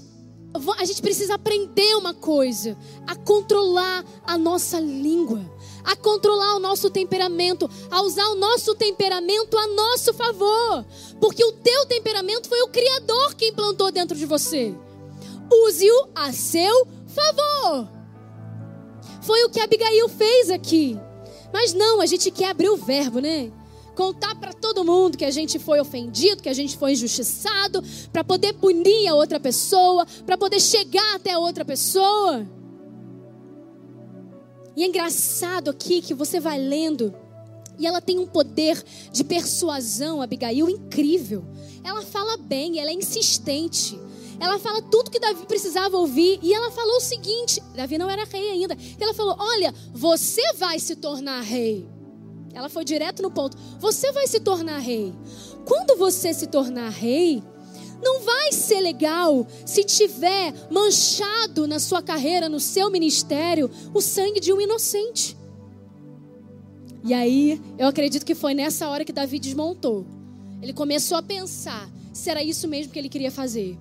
[0.78, 5.41] a gente precisa aprender uma coisa: a controlar a nossa língua,
[5.84, 10.86] a controlar o nosso temperamento, a usar o nosso temperamento a nosso favor,
[11.20, 14.74] porque o teu temperamento foi o Criador que implantou dentro de você.
[15.51, 17.89] Use-o a seu favor.
[19.22, 20.99] Foi o que Abigail fez aqui.
[21.53, 23.51] Mas não, a gente quer abrir o verbo, né?
[23.96, 28.24] Contar para todo mundo que a gente foi ofendido, que a gente foi injustiçado, para
[28.24, 32.46] poder punir a outra pessoa, para poder chegar até a outra pessoa.
[34.76, 37.16] E é engraçado aqui que você vai lendo
[37.78, 38.82] e ela tem um poder
[39.12, 41.46] de persuasão, Abigail, incrível.
[41.84, 44.00] Ela fala bem, ela é insistente.
[44.39, 46.39] Ela fala tudo que Davi precisava ouvir.
[46.41, 48.78] E ela falou o seguinte: Davi não era rei ainda.
[49.00, 51.88] Ela falou: Olha, você vai se tornar rei.
[52.56, 55.14] Ela foi direto no ponto: Você vai se tornar rei.
[55.66, 57.43] Quando você se tornar rei,
[58.01, 64.39] não vai ser legal se tiver manchado na sua carreira, no seu ministério, o sangue
[64.39, 65.36] de um inocente.
[67.03, 70.06] E aí, eu acredito que foi nessa hora que Davi desmontou.
[70.62, 73.78] Ele começou a pensar: será isso mesmo que ele queria fazer?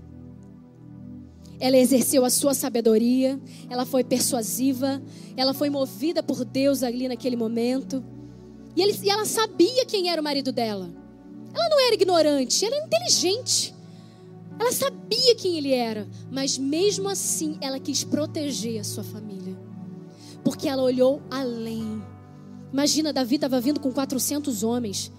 [1.60, 5.00] Ela exerceu a sua sabedoria, ela foi persuasiva,
[5.36, 8.04] ela foi movida por Deus ali naquele momento.
[8.76, 10.90] E, ele, e ela sabia quem era o marido dela.
[11.54, 13.74] Ela não era ignorante, ela era inteligente.
[14.58, 19.56] Ela sabia quem ele era, mas mesmo assim ela quis proteger a sua família.
[20.42, 22.02] Porque ela olhou além.
[22.72, 25.12] Imagina, Davi estava vindo com 400 homens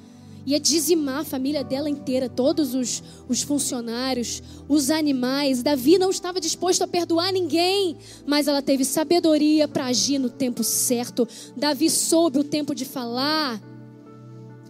[0.46, 5.64] ia dizimar a família dela inteira, todos os, os funcionários, os animais.
[5.64, 10.64] Davi não estava disposto a perdoar ninguém, mas ela teve sabedoria para agir no tempo
[10.64, 11.28] certo.
[11.58, 13.62] Davi soube o tempo de falar.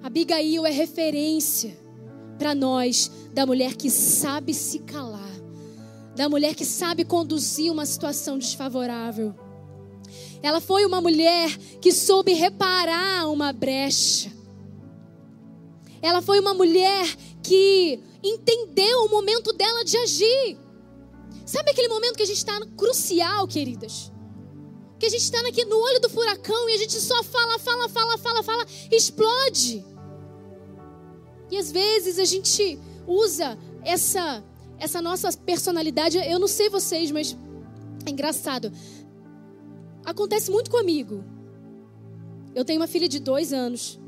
[0.02, 1.78] Abigail é referência
[2.38, 5.36] para nós da mulher que sabe se calar,
[6.16, 9.34] da mulher que sabe conduzir uma situação desfavorável.
[10.42, 11.50] Ela foi uma mulher
[11.82, 14.35] que soube reparar uma brecha.
[16.06, 17.04] Ela foi uma mulher
[17.42, 20.60] que entendeu o momento dela de agir.
[21.48, 24.12] Sabe aquele momento que a gente está crucial, queridas?
[25.00, 27.90] Que a gente está aqui no olho do furacão e a gente só fala, fala,
[27.90, 29.84] fala, fala, fala, explode.
[31.50, 34.44] E às vezes a gente usa essa
[34.78, 36.20] essa nossa personalidade.
[36.20, 37.36] Eu não sei vocês, mas
[38.06, 38.72] é engraçado.
[40.06, 41.24] Acontece muito comigo.
[42.54, 44.00] Eu tenho uma filha de dois anos.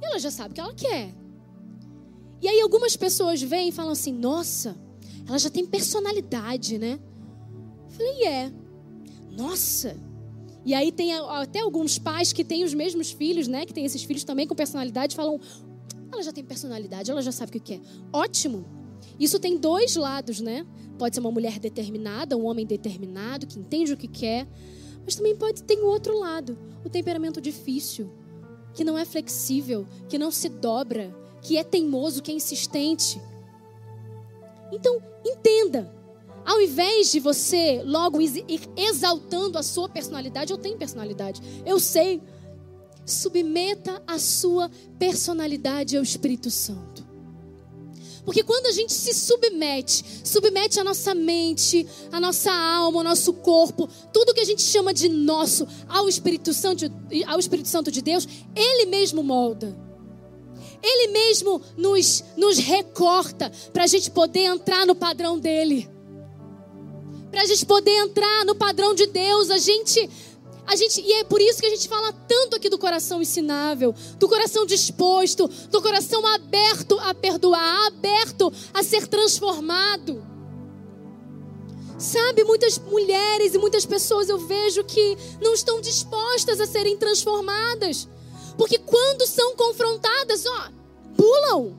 [0.00, 1.14] Ela já sabe o que ela quer.
[2.40, 4.76] E aí algumas pessoas vêm e falam assim: nossa,
[5.26, 6.98] ela já tem personalidade, né?
[7.84, 8.52] Eu falei, é.
[9.36, 9.96] Nossa.
[10.64, 13.64] E aí tem até alguns pais que têm os mesmos filhos, né?
[13.64, 15.40] Que têm esses filhos também com personalidade, falam:
[16.12, 17.80] ela já tem personalidade, ela já sabe o que quer.
[18.12, 18.64] Ótimo.
[19.18, 20.66] Isso tem dois lados, né?
[20.98, 24.46] Pode ser uma mulher determinada, um homem determinado, que entende o que quer.
[25.04, 28.10] Mas também pode ter o outro lado, o temperamento difícil,
[28.76, 33.20] que não é flexível, que não se dobra, que é teimoso, que é insistente.
[34.70, 35.90] Então, entenda.
[36.44, 38.44] Ao invés de você logo ir
[38.76, 42.22] exaltando a sua personalidade, eu tenho personalidade, eu sei.
[43.04, 47.05] Submeta a sua personalidade ao Espírito Santo.
[48.26, 53.32] Porque quando a gente se submete, submete a nossa mente, a nossa alma, o nosso
[53.32, 56.90] corpo, tudo que a gente chama de nosso ao Espírito Santo,
[57.24, 59.78] ao Espírito Santo de Deus, ele mesmo molda.
[60.82, 65.88] Ele mesmo nos, nos recorta para a gente poder entrar no padrão dele.
[67.30, 70.10] Para a gente poder entrar no padrão de Deus, a gente
[70.66, 73.94] a gente, e é por isso que a gente fala tanto aqui do coração ensinável,
[74.18, 80.26] do coração disposto, do coração aberto a perdoar, aberto a ser transformado.
[81.98, 88.08] Sabe, muitas mulheres e muitas pessoas eu vejo que não estão dispostas a serem transformadas.
[88.58, 90.68] Porque quando são confrontadas, ó,
[91.16, 91.78] pulam.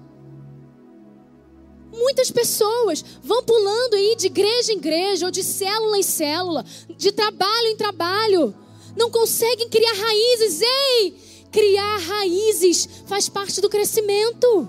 [1.92, 6.66] Muitas pessoas vão pulando aí de igreja em igreja, ou de célula em célula,
[6.96, 8.56] de trabalho em trabalho
[8.98, 10.62] não conseguem criar raízes.
[10.62, 11.16] Ei,
[11.52, 14.68] criar raízes faz parte do crescimento.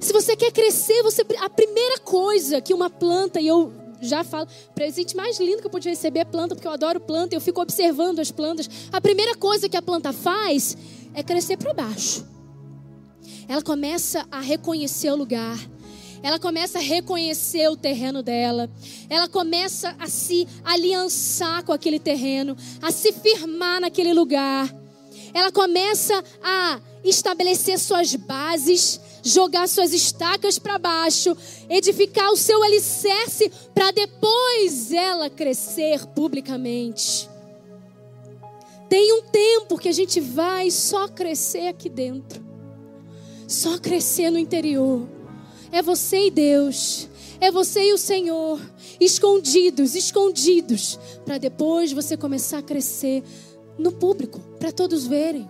[0.00, 4.46] Se você quer crescer, você a primeira coisa que uma planta e eu já falo,
[4.74, 7.60] presente mais lindo que eu podia receber é planta, porque eu adoro planta, eu fico
[7.60, 8.68] observando as plantas.
[8.92, 10.76] A primeira coisa que a planta faz
[11.14, 12.26] é crescer para baixo.
[13.48, 15.58] Ela começa a reconhecer o lugar
[16.22, 18.70] ela começa a reconhecer o terreno dela,
[19.08, 24.74] ela começa a se aliançar com aquele terreno, a se firmar naquele lugar,
[25.32, 31.36] ela começa a estabelecer suas bases jogar suas estacas para baixo,
[31.68, 37.28] edificar o seu alicerce para depois ela crescer publicamente.
[38.88, 42.44] Tem um tempo que a gente vai só crescer aqui dentro,
[43.48, 45.15] só crescer no interior.
[45.72, 47.08] É você e Deus,
[47.40, 48.60] é você e o Senhor,
[49.00, 53.22] escondidos, escondidos, para depois você começar a crescer
[53.78, 55.48] no público, para todos verem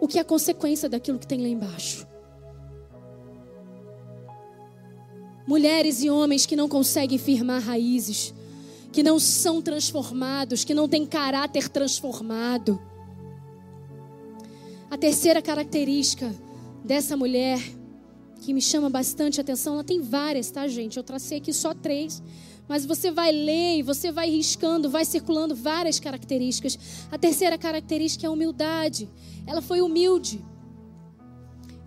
[0.00, 2.06] o que é a consequência daquilo que tem lá embaixo.
[5.46, 8.32] Mulheres e homens que não conseguem firmar raízes,
[8.90, 12.80] que não são transformados, que não têm caráter transformado.
[14.90, 16.34] A terceira característica
[16.82, 17.60] dessa mulher
[18.44, 20.96] que me chama bastante atenção, ela tem várias, tá, gente?
[20.96, 22.22] Eu tracei aqui só três.
[22.68, 26.78] Mas você vai ler e você vai riscando, vai circulando várias características.
[27.10, 29.08] A terceira característica é a humildade.
[29.46, 30.44] Ela foi humilde.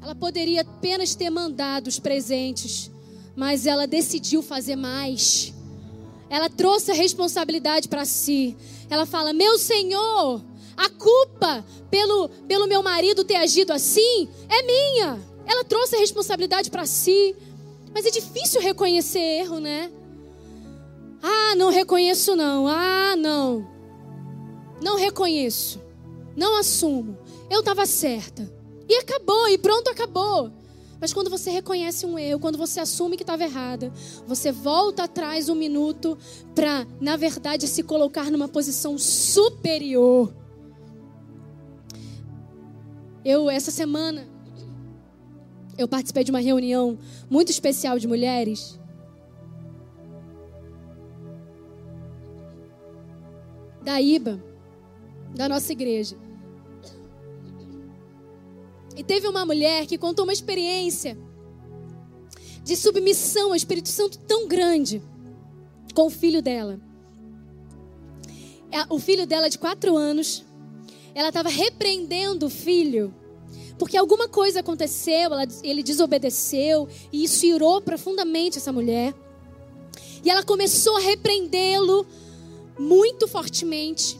[0.02, 2.92] Ela poderia apenas ter mandado os presentes,
[3.36, 5.54] mas ela decidiu fazer mais.
[6.30, 8.56] Ela trouxe a responsabilidade para si.
[8.90, 10.44] Ela fala: Meu Senhor,
[10.76, 15.37] a culpa pelo, pelo meu marido ter agido assim é minha.
[15.48, 17.36] Ela trouxe a responsabilidade para si.
[17.94, 19.90] Mas é difícil reconhecer erro, né?
[21.24, 22.68] Ah, não reconheço não.
[22.68, 23.68] Ah, não.
[24.82, 25.82] Não reconheço.
[26.36, 27.18] Não assumo.
[27.50, 28.52] Eu estava certa.
[28.88, 30.52] E acabou, e pronto, acabou.
[31.00, 33.92] Mas quando você reconhece um erro, quando você assume que estava errada,
[34.26, 36.18] você volta atrás um minuto
[36.56, 40.34] para, na verdade, se colocar numa posição superior.
[43.24, 44.28] Eu, essa semana,
[45.78, 46.98] eu participei de uma reunião
[47.30, 48.80] muito especial de mulheres.
[53.84, 54.44] Da IBA,
[55.36, 56.18] da nossa igreja.
[58.96, 61.18] E teve uma mulher que contou uma experiência
[62.64, 65.02] de submissão ao Espírito Santo tão grande
[65.94, 66.82] com o filho dela.
[68.90, 70.44] O filho dela, de quatro anos,
[71.16, 73.14] ela estava repreendendo o filho,
[73.78, 79.14] porque alguma coisa aconteceu, ela, ele desobedeceu, e isso irou profundamente essa mulher.
[80.24, 82.06] E ela começou a repreendê-lo
[82.78, 84.20] muito fortemente.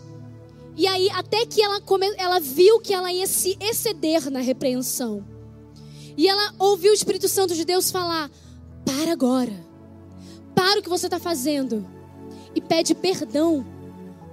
[0.76, 1.82] E aí, até que ela,
[2.18, 5.26] ela viu que ela ia se exceder na repreensão.
[6.16, 8.30] E ela ouviu o Espírito Santo de Deus falar:
[8.86, 9.66] para agora.
[10.54, 11.86] Para o que você está fazendo.
[12.54, 13.66] E pede perdão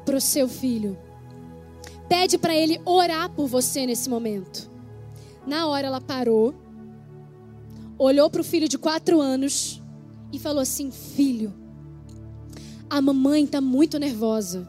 [0.05, 0.99] para o seu filho.
[2.09, 4.74] Pede para ele orar por você nesse momento.
[5.47, 6.55] Na hora ela parou,
[7.99, 9.83] olhou para o filho de quatro anos
[10.33, 11.53] e falou assim: Filho,
[12.89, 14.69] a mamãe está muito nervosa.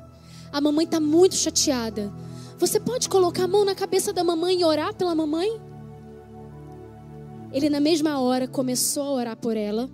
[0.52, 2.14] A mamãe está muito chateada.
[2.58, 5.60] Você pode colocar a mão na cabeça da mamãe e orar pela mamãe?
[7.52, 9.90] Ele, na mesma hora, começou a orar por ela.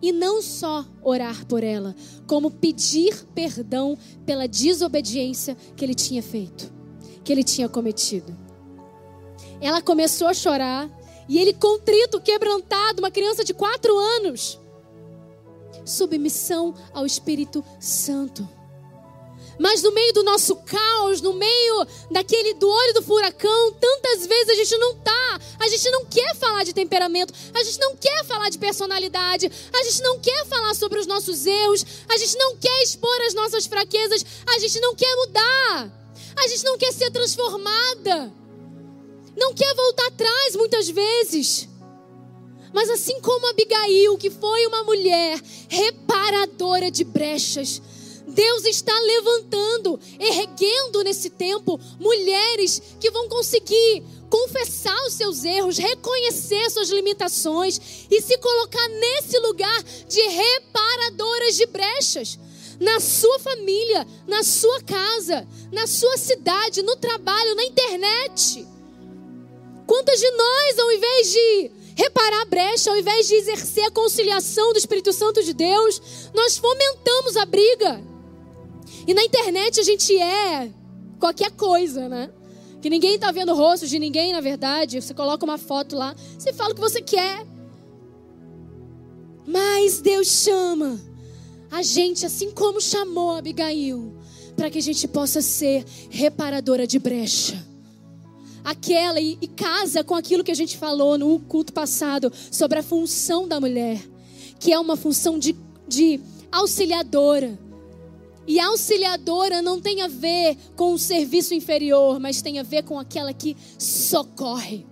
[0.00, 1.94] E não só orar por ela,
[2.26, 6.72] como pedir perdão pela desobediência que ele tinha feito,
[7.22, 8.36] que ele tinha cometido.
[9.60, 10.88] Ela começou a chorar
[11.28, 14.58] e ele, contrito, quebrantado, uma criança de quatro anos,
[15.84, 18.48] submissão ao Espírito Santo.
[19.58, 24.48] Mas no meio do nosso caos, no meio daquele do olho do furacão, tantas vezes
[24.48, 28.24] a gente não tá, a gente não quer falar de temperamento, a gente não quer
[28.24, 32.56] falar de personalidade, a gente não quer falar sobre os nossos erros, a gente não
[32.56, 36.02] quer expor as nossas fraquezas, a gente não quer mudar.
[36.34, 38.32] A gente não quer ser transformada.
[39.36, 41.68] Não quer voltar atrás muitas vezes.
[42.72, 47.82] Mas assim como Abigail, que foi uma mulher reparadora de brechas,
[48.26, 56.70] Deus está levantando, erguendo nesse tempo mulheres que vão conseguir confessar os seus erros, reconhecer
[56.70, 62.38] suas limitações e se colocar nesse lugar de reparadoras de brechas.
[62.80, 68.66] Na sua família, na sua casa, na sua cidade, no trabalho, na internet.
[69.92, 74.72] Quantas de nós, ao invés de reparar a brecha, ao invés de exercer a conciliação
[74.72, 78.02] do Espírito Santo de Deus, nós fomentamos a briga.
[79.06, 80.70] E na internet a gente é
[81.20, 82.30] qualquer coisa, né?
[82.80, 84.98] Que ninguém tá vendo o rosto de ninguém, na verdade.
[84.98, 87.46] Você coloca uma foto lá, você fala o que você quer.
[89.46, 90.98] Mas Deus chama
[91.70, 94.16] a gente, assim como chamou Abigail,
[94.56, 97.71] para que a gente possa ser reparadora de brecha.
[98.64, 102.82] Aquela e, e casa com aquilo que a gente falou no culto passado sobre a
[102.82, 104.00] função da mulher,
[104.60, 105.56] que é uma função de,
[105.88, 107.58] de auxiliadora.
[108.46, 112.98] E auxiliadora não tem a ver com o serviço inferior, mas tem a ver com
[112.98, 114.86] aquela que socorre.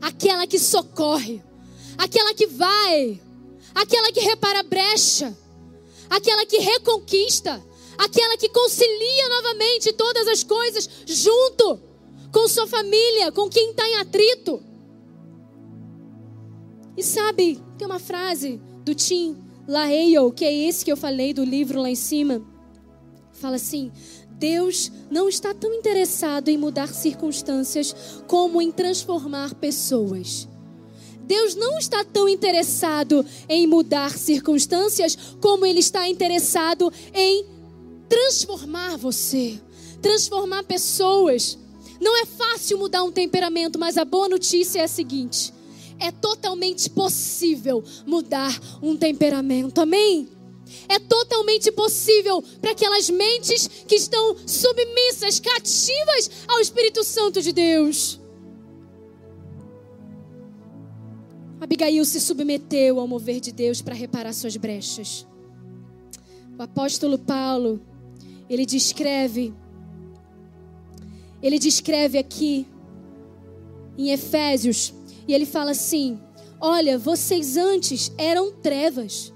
[0.00, 1.42] aquela que socorre,
[1.98, 3.20] aquela que vai,
[3.74, 5.36] aquela que repara a brecha,
[6.08, 7.62] aquela que reconquista,
[7.98, 11.80] aquela que concilia novamente todas as coisas junto
[12.36, 14.62] com sua família, com quem está em atrito.
[16.94, 21.42] E sabe, tem uma frase do Tim LaHale, que é esse que eu falei do
[21.42, 22.46] livro lá em cima.
[23.32, 23.90] Fala assim:
[24.32, 30.46] Deus não está tão interessado em mudar circunstâncias como em transformar pessoas.
[31.22, 37.46] Deus não está tão interessado em mudar circunstâncias como Ele está interessado em
[38.10, 39.58] transformar você,
[40.02, 41.58] transformar pessoas.
[42.00, 45.52] Não é fácil mudar um temperamento, mas a boa notícia é a seguinte:
[45.98, 49.80] é totalmente possível mudar um temperamento.
[49.80, 50.28] Amém?
[50.88, 58.20] É totalmente possível para aquelas mentes que estão submissas, cativas ao Espírito Santo de Deus.
[61.60, 65.26] Abigail se submeteu ao mover de Deus para reparar suas brechas.
[66.58, 67.80] O apóstolo Paulo,
[68.48, 69.54] ele descreve,
[71.46, 72.66] ele descreve aqui
[73.96, 74.92] em Efésios
[75.28, 76.20] e ele fala assim:
[76.60, 79.32] Olha, vocês antes eram trevas,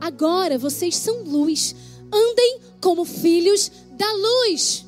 [0.00, 1.74] agora vocês são luz.
[2.12, 4.86] Andem como filhos da luz.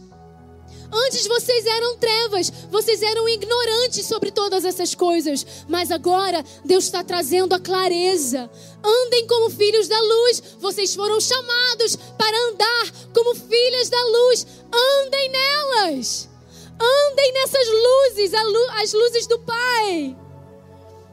[0.90, 7.04] Antes vocês eram trevas, vocês eram ignorantes sobre todas essas coisas, mas agora Deus está
[7.04, 8.50] trazendo a clareza.
[8.82, 14.46] Andem como filhos da luz, vocês foram chamados para andar como filhas da luz.
[15.04, 16.27] Andem nelas,
[16.80, 18.32] andem nessas luzes,
[18.80, 20.16] as luzes do Pai.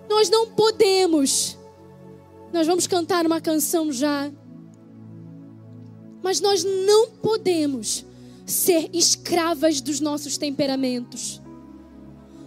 [0.10, 1.58] Nós não podemos.
[2.54, 4.32] Nós vamos cantar uma canção já.
[6.22, 8.06] Mas nós não podemos
[8.46, 11.42] ser escravas dos nossos temperamentos.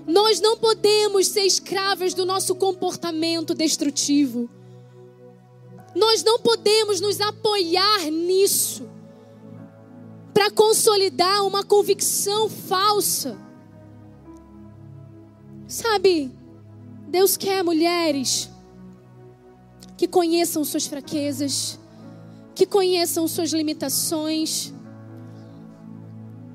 [0.06, 4.48] Nós não podemos ser escravas do nosso comportamento destrutivo.
[5.94, 8.97] Nós não podemos nos apoiar nisso
[10.39, 13.36] para consolidar uma convicção falsa.
[15.66, 16.31] Sabe,
[17.09, 18.48] Deus quer mulheres
[19.97, 21.77] que conheçam suas fraquezas,
[22.55, 24.73] que conheçam suas limitações,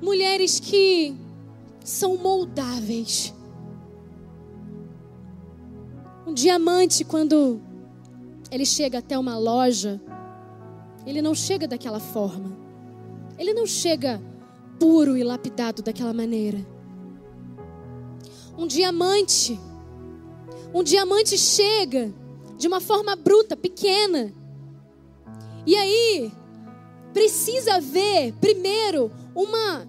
[0.00, 1.14] mulheres que
[1.84, 3.34] são moldáveis.
[6.26, 7.60] Um diamante, quando
[8.50, 10.00] ele chega até uma loja,
[11.04, 12.63] ele não chega daquela forma.
[13.38, 14.20] Ele não chega
[14.78, 16.64] puro e lapidado daquela maneira.
[18.56, 19.58] Um diamante
[20.74, 22.12] um diamante chega
[22.58, 24.34] de uma forma bruta, pequena.
[25.64, 26.32] E aí,
[27.12, 29.86] precisa haver, primeiro, uma,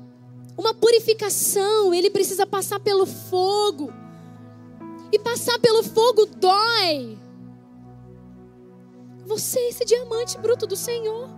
[0.56, 1.92] uma purificação.
[1.92, 3.92] Ele precisa passar pelo fogo.
[5.12, 7.18] E passar pelo fogo dói.
[9.26, 11.35] Você é esse diamante bruto do Senhor.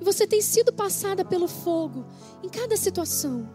[0.00, 2.04] Você tem sido passada pelo fogo
[2.42, 3.48] em cada situação.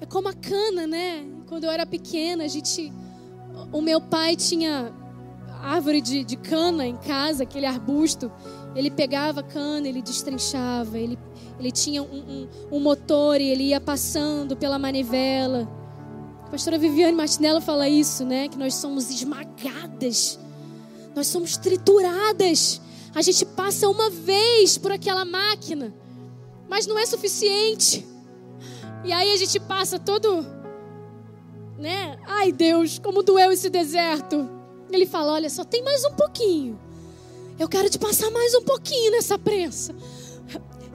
[0.00, 1.24] É como a cana, né?
[1.48, 2.92] Quando eu era pequena, a gente.
[3.72, 4.92] O meu pai tinha
[5.62, 8.30] árvore de, de cana em casa, aquele arbusto.
[8.74, 11.18] Ele pegava cana, ele destrinchava, ele,
[11.58, 15.68] ele tinha um, um, um motor e ele ia passando pela manivela.
[16.46, 18.48] A pastora Viviane Martinello fala isso, né?
[18.48, 20.38] Que nós somos esmagadas,
[21.14, 22.80] nós somos trituradas.
[23.14, 25.94] A gente passa uma vez por aquela máquina,
[26.68, 28.06] mas não é suficiente.
[29.04, 30.62] E aí a gente passa todo
[31.82, 32.16] né?
[32.24, 34.48] Ai Deus, como doeu esse deserto.
[34.90, 36.80] Ele fala: Olha, só tem mais um pouquinho.
[37.58, 39.92] Eu quero te passar mais um pouquinho nessa prensa.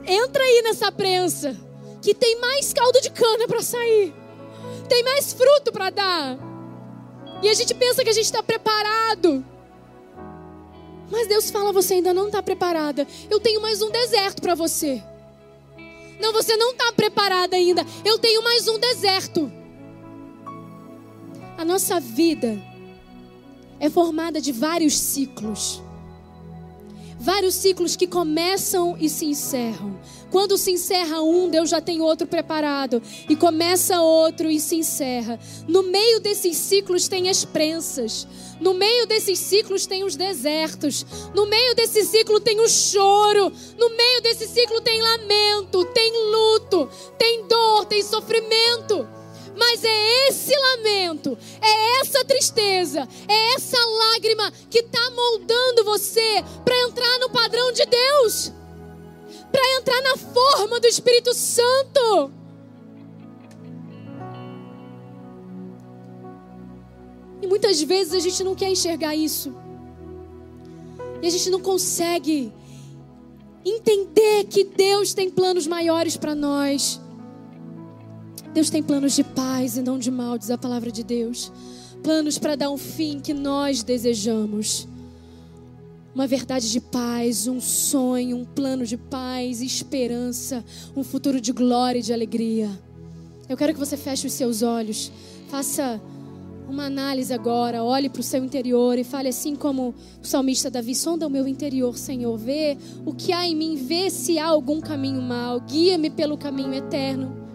[0.06, 1.56] Entra aí nessa prensa,
[2.02, 4.16] que tem mais caldo de cana para sair,
[4.88, 6.38] tem mais fruto para dar.
[7.44, 9.46] E a gente pensa que a gente está preparado.
[11.10, 13.08] Mas Deus fala: você ainda não está preparada.
[13.30, 15.04] Eu tenho mais um deserto para você.
[16.20, 17.86] Não, você não está preparada ainda.
[18.04, 19.52] Eu tenho mais um deserto.
[21.58, 22.62] A nossa vida
[23.80, 25.82] é formada de vários ciclos.
[27.20, 30.00] Vários ciclos que começam e se encerram.
[30.30, 33.02] Quando se encerra um, Deus já tem outro preparado.
[33.28, 35.40] E começa outro e se encerra.
[35.68, 38.28] No meio desses ciclos tem as prensas.
[38.60, 41.06] No meio desses ciclos tem os desertos.
[41.34, 43.52] No meio desse ciclo tem o choro.
[43.78, 49.17] No meio desse ciclo tem lamento, tem luto, tem dor, tem sofrimento.
[49.58, 56.80] Mas é esse lamento, é essa tristeza, é essa lágrima que está moldando você para
[56.84, 58.54] entrar no padrão de Deus,
[59.52, 62.32] para entrar na forma do Espírito Santo.
[67.42, 69.56] E muitas vezes a gente não quer enxergar isso.
[71.22, 72.54] E a gente não consegue
[73.66, 77.02] entender que Deus tem planos maiores para nós.
[78.58, 81.52] Deus tem planos de paz e não de mal, diz a palavra de Deus.
[82.02, 84.88] Planos para dar um fim que nós desejamos.
[86.16, 90.66] Uma verdade de paz, um sonho, um plano de paz, esperança,
[90.96, 92.68] um futuro de glória e de alegria.
[93.48, 95.12] Eu quero que você feche os seus olhos,
[95.50, 96.02] faça
[96.68, 100.96] uma análise agora, olhe para o seu interior e fale assim como o salmista Davi,
[100.96, 102.76] sonda o meu interior, Senhor, vê
[103.06, 107.47] o que há em mim, vê se há algum caminho mal, guia-me pelo caminho eterno.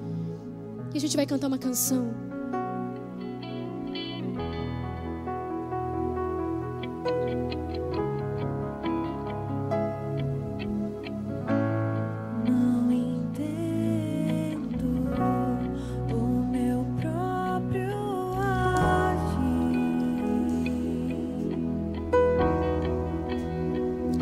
[0.95, 2.13] E a gente vai cantar uma canção.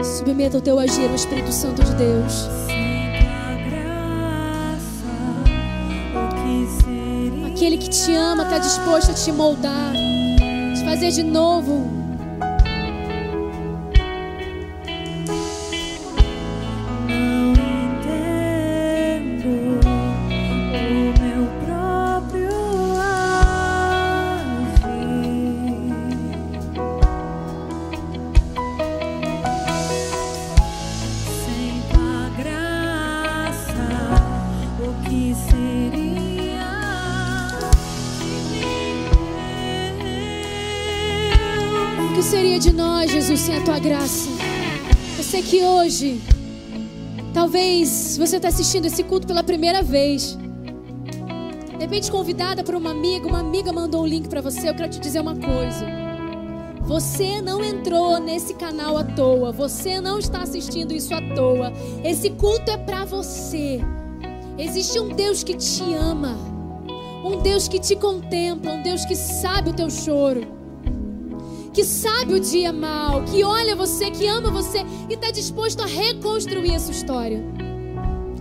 [0.03, 2.80] Submeta o teu agir ao Espírito Santo de Deus.
[7.61, 12.00] Aquele que te ama está disposto a te moldar, te fazer de novo
[45.51, 46.23] que hoje,
[47.35, 50.39] talvez você está assistindo esse culto pela primeira vez.
[51.73, 54.69] De repente, convidada por uma amiga, uma amiga mandou um link para você.
[54.69, 55.85] Eu quero te dizer uma coisa.
[56.83, 59.51] Você não entrou nesse canal à toa.
[59.51, 61.73] Você não está assistindo isso à toa.
[62.05, 63.81] Esse culto é para você.
[64.57, 66.39] Existe um Deus que te ama.
[67.25, 68.75] Um Deus que te contempla.
[68.75, 70.60] Um Deus que sabe o teu choro
[71.73, 75.87] que sabe o dia mal, que olha você, que ama você e está disposto a
[75.87, 77.43] reconstruir essa história.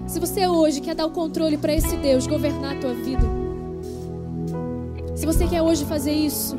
[0.07, 3.23] Se você hoje quer dar o controle para esse Deus governar a tua vida,
[5.15, 6.57] se você quer hoje fazer isso,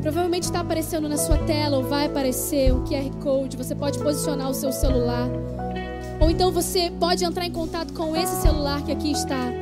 [0.00, 3.56] provavelmente está aparecendo na sua tela ou vai aparecer um QR Code.
[3.56, 5.28] Você pode posicionar o seu celular,
[6.20, 9.52] ou então você pode entrar em contato com esse celular que aqui está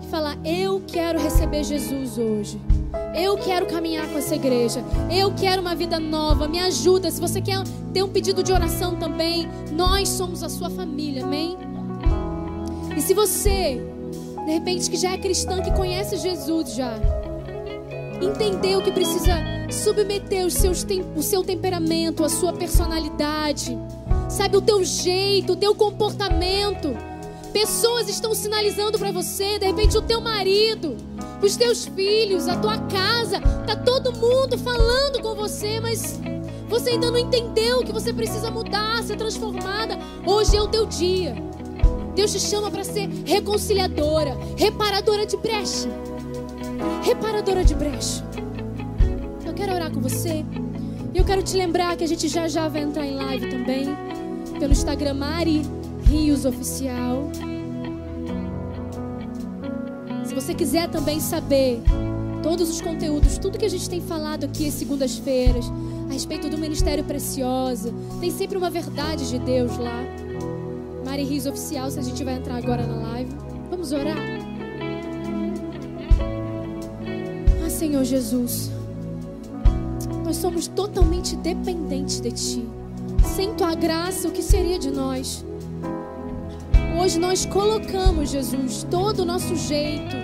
[0.00, 2.60] e falar: Eu quero receber Jesus hoje.
[3.14, 4.82] Eu quero caminhar com essa igreja.
[5.10, 6.48] Eu quero uma vida nova.
[6.48, 7.10] Me ajuda.
[7.10, 7.62] Se você quer
[7.92, 11.22] ter um pedido de oração também, nós somos a sua família.
[11.22, 11.56] Amém?
[12.96, 13.80] E se você,
[14.46, 16.94] de repente, que já é cristã, que conhece Jesus já,
[18.20, 19.36] entendeu que precisa
[19.70, 20.86] submeter os seus,
[21.16, 23.76] o seu temperamento, a sua personalidade,
[24.28, 27.11] sabe, o teu jeito, o teu comportamento.
[27.52, 30.96] Pessoas estão sinalizando para você, de repente, o teu marido
[31.42, 36.20] os teus filhos, a tua casa, tá todo mundo falando com você, mas
[36.68, 39.98] você ainda não entendeu que você precisa mudar, ser transformada.
[40.24, 41.34] Hoje é o teu dia.
[42.14, 45.88] Deus te chama para ser reconciliadora, reparadora de brecha.
[47.02, 48.24] Reparadora de brecha.
[49.44, 50.44] Eu quero orar com você.
[51.12, 53.86] E eu quero te lembrar que a gente já já vai entrar em live também
[54.58, 55.62] pelo Instagram Mari
[56.12, 57.30] Rios Oficial.
[60.26, 61.80] Se você quiser também saber
[62.42, 65.64] todos os conteúdos, tudo que a gente tem falado aqui às segundas-feiras,
[66.10, 70.04] a respeito do Ministério Preciosa, tem sempre uma verdade de Deus lá.
[71.02, 73.30] Mari Rios Oficial, se a gente vai entrar agora na live.
[73.70, 74.18] Vamos orar?
[77.64, 78.70] Ah, Senhor Jesus,
[80.22, 82.68] nós somos totalmente dependentes de Ti.
[83.34, 85.42] Sem Tua graça, o que seria de nós?
[87.02, 90.14] Hoje nós colocamos, Jesus, todo o nosso jeito,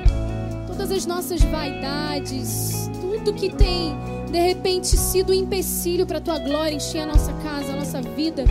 [0.64, 3.96] todas as nossas vaidades, tudo que tem
[4.30, 8.00] de repente sido um empecilho para a tua glória encher a nossa casa, a nossa
[8.00, 8.44] vida,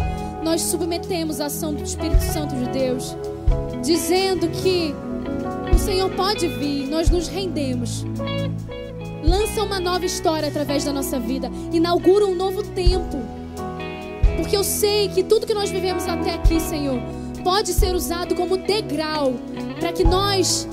[0.44, 3.16] nós submetemos a ação do Espírito Santo de Deus,
[3.82, 4.94] dizendo que
[5.74, 8.04] o Senhor pode vir, nós nos rendemos.
[9.24, 13.22] Lança uma nova história através da nossa vida, inaugura um novo tempo.
[14.36, 17.02] Porque eu sei que tudo que nós vivemos até aqui, Senhor,
[17.48, 19.36] pode ser usado como degrau
[19.80, 20.68] para que nós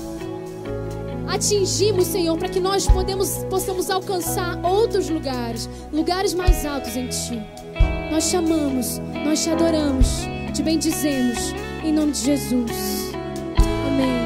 [1.25, 7.41] atingimos, Senhor, para que nós podemos, possamos alcançar outros lugares, lugares mais altos em Ti.
[8.11, 10.05] Nós te amamos, nós te adoramos,
[10.53, 12.71] te bendizemos, em nome de Jesus.
[13.87, 14.25] Amém.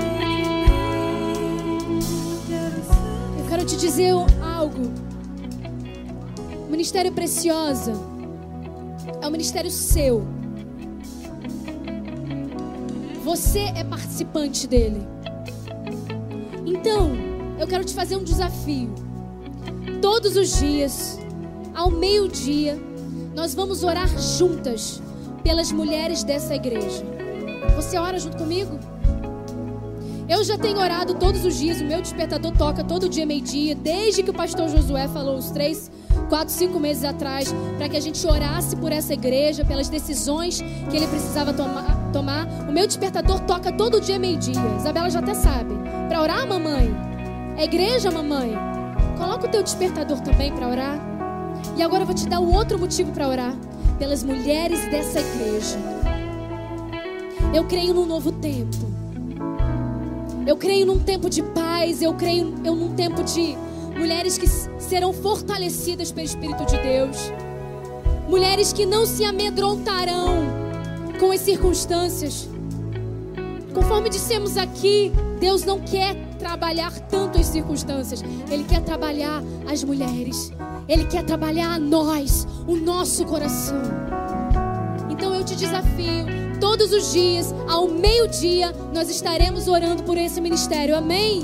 [3.38, 4.11] Eu quero te dizer
[4.41, 4.91] algo
[6.67, 7.93] O ministério preciosa
[9.21, 10.38] é um ministério seu.
[13.30, 15.07] Você é participante dele.
[16.65, 17.11] Então,
[17.60, 18.91] eu quero te fazer um desafio.
[20.01, 21.19] Todos os dias,
[21.76, 22.76] ao meio-dia,
[23.35, 24.99] nós vamos orar juntas
[25.43, 27.06] pelas mulheres dessa igreja.
[27.76, 28.80] Você ora junto comigo?
[30.27, 34.23] Eu já tenho orado todos os dias, o meu despertador toca todo dia, meio-dia, desde
[34.23, 35.91] que o pastor Josué falou os três,
[36.30, 40.97] quatro, cinco meses atrás, para que a gente orasse por essa igreja, pelas decisões que
[40.97, 41.98] ele precisava tomar.
[42.10, 42.48] Tomar.
[42.68, 44.61] O meu despertador toca todo dia, meio-dia.
[44.77, 45.73] Isabela já até sabe.
[46.07, 46.95] Para orar, mamãe?
[47.57, 48.53] É igreja, mamãe?
[49.18, 50.99] Coloca o teu despertador também para orar.
[51.77, 53.56] E agora eu vou te dar o outro motivo para orar.
[53.98, 55.77] Pelas mulheres dessa igreja.
[57.53, 58.77] Eu creio num novo tempo.
[60.45, 62.02] Eu creio num tempo de paz.
[62.02, 63.57] Eu creio eu num tempo de
[63.98, 64.48] mulheres que
[64.81, 67.31] serão fortalecidas pelo Espírito de Deus.
[68.27, 70.59] Mulheres que não se amedrontarão
[71.19, 72.47] com as circunstâncias.
[73.73, 80.51] Conforme dissemos aqui, Deus não quer trabalhar tanto as circunstâncias, Ele quer trabalhar as mulheres,
[80.87, 83.81] Ele quer trabalhar a nós, o nosso coração.
[85.09, 86.25] Então eu te desafio,
[86.59, 91.43] todos os dias, ao meio-dia, nós estaremos orando por esse ministério, amém?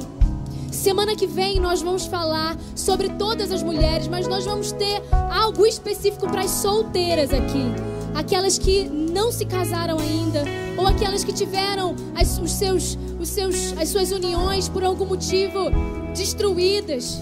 [0.72, 5.66] Semana que vem nós vamos falar sobre todas as mulheres, mas nós vamos ter algo
[5.66, 7.95] específico para as solteiras aqui.
[8.16, 10.44] Aquelas que não se casaram ainda,
[10.78, 15.70] ou aquelas que tiveram as, os seus, os seus, as suas uniões por algum motivo
[16.16, 17.22] destruídas,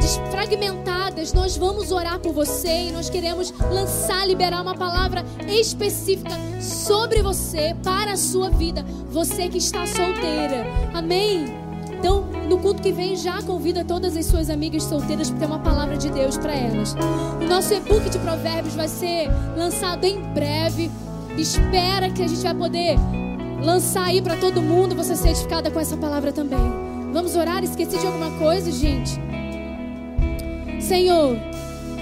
[0.00, 1.32] desfragmentadas.
[1.32, 6.30] Nós vamos orar por você e nós queremos lançar, liberar uma palavra específica
[6.60, 8.84] sobre você, para a sua vida.
[9.10, 10.66] Você que está solteira.
[10.92, 11.67] Amém?
[11.98, 15.58] Então, no culto que vem, já convida todas as suas amigas solteiras para ter uma
[15.58, 16.94] palavra de Deus para elas.
[17.40, 20.90] O nosso e-book de provérbios vai ser lançado em breve.
[21.36, 22.96] Espera que a gente vai poder
[23.62, 26.58] lançar aí para todo mundo, você ser edificada com essa palavra também.
[27.12, 27.64] Vamos orar?
[27.64, 29.20] Esqueci de alguma coisa, gente?
[30.80, 31.36] Senhor,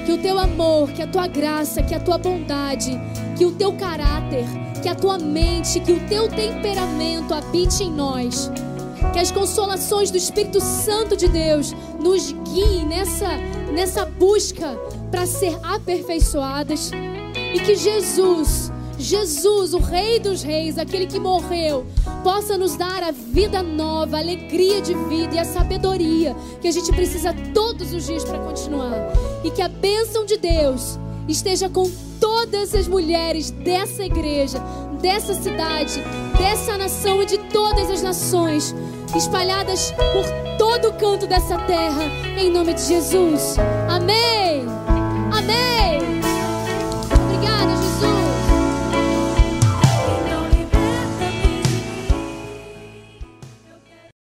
[0.05, 3.01] que o teu amor, que a tua graça, que a tua bondade,
[3.37, 4.45] que o teu caráter,
[4.83, 8.51] que a tua mente, que o teu temperamento habite em nós
[9.13, 13.37] que as consolações do Espírito Santo de Deus nos guiem nessa,
[13.73, 14.77] nessa busca
[15.11, 16.91] para ser aperfeiçoadas.
[17.55, 21.87] E que Jesus, Jesus, o Rei dos Reis, aquele que morreu,
[22.23, 26.73] possa nos dar a vida nova, a alegria de vida e a sabedoria que a
[26.73, 29.13] gente precisa todos os dias para continuar.
[29.45, 34.59] E que a bênção de Deus esteja com todas as mulheres dessa igreja,
[35.01, 36.03] dessa cidade,
[36.39, 38.75] dessa nação e de todas as nações
[39.15, 40.25] espalhadas por
[40.59, 42.05] todo canto dessa terra,
[42.37, 43.57] em nome de Jesus.
[43.89, 44.67] Amém.
[45.33, 46.16] Amém.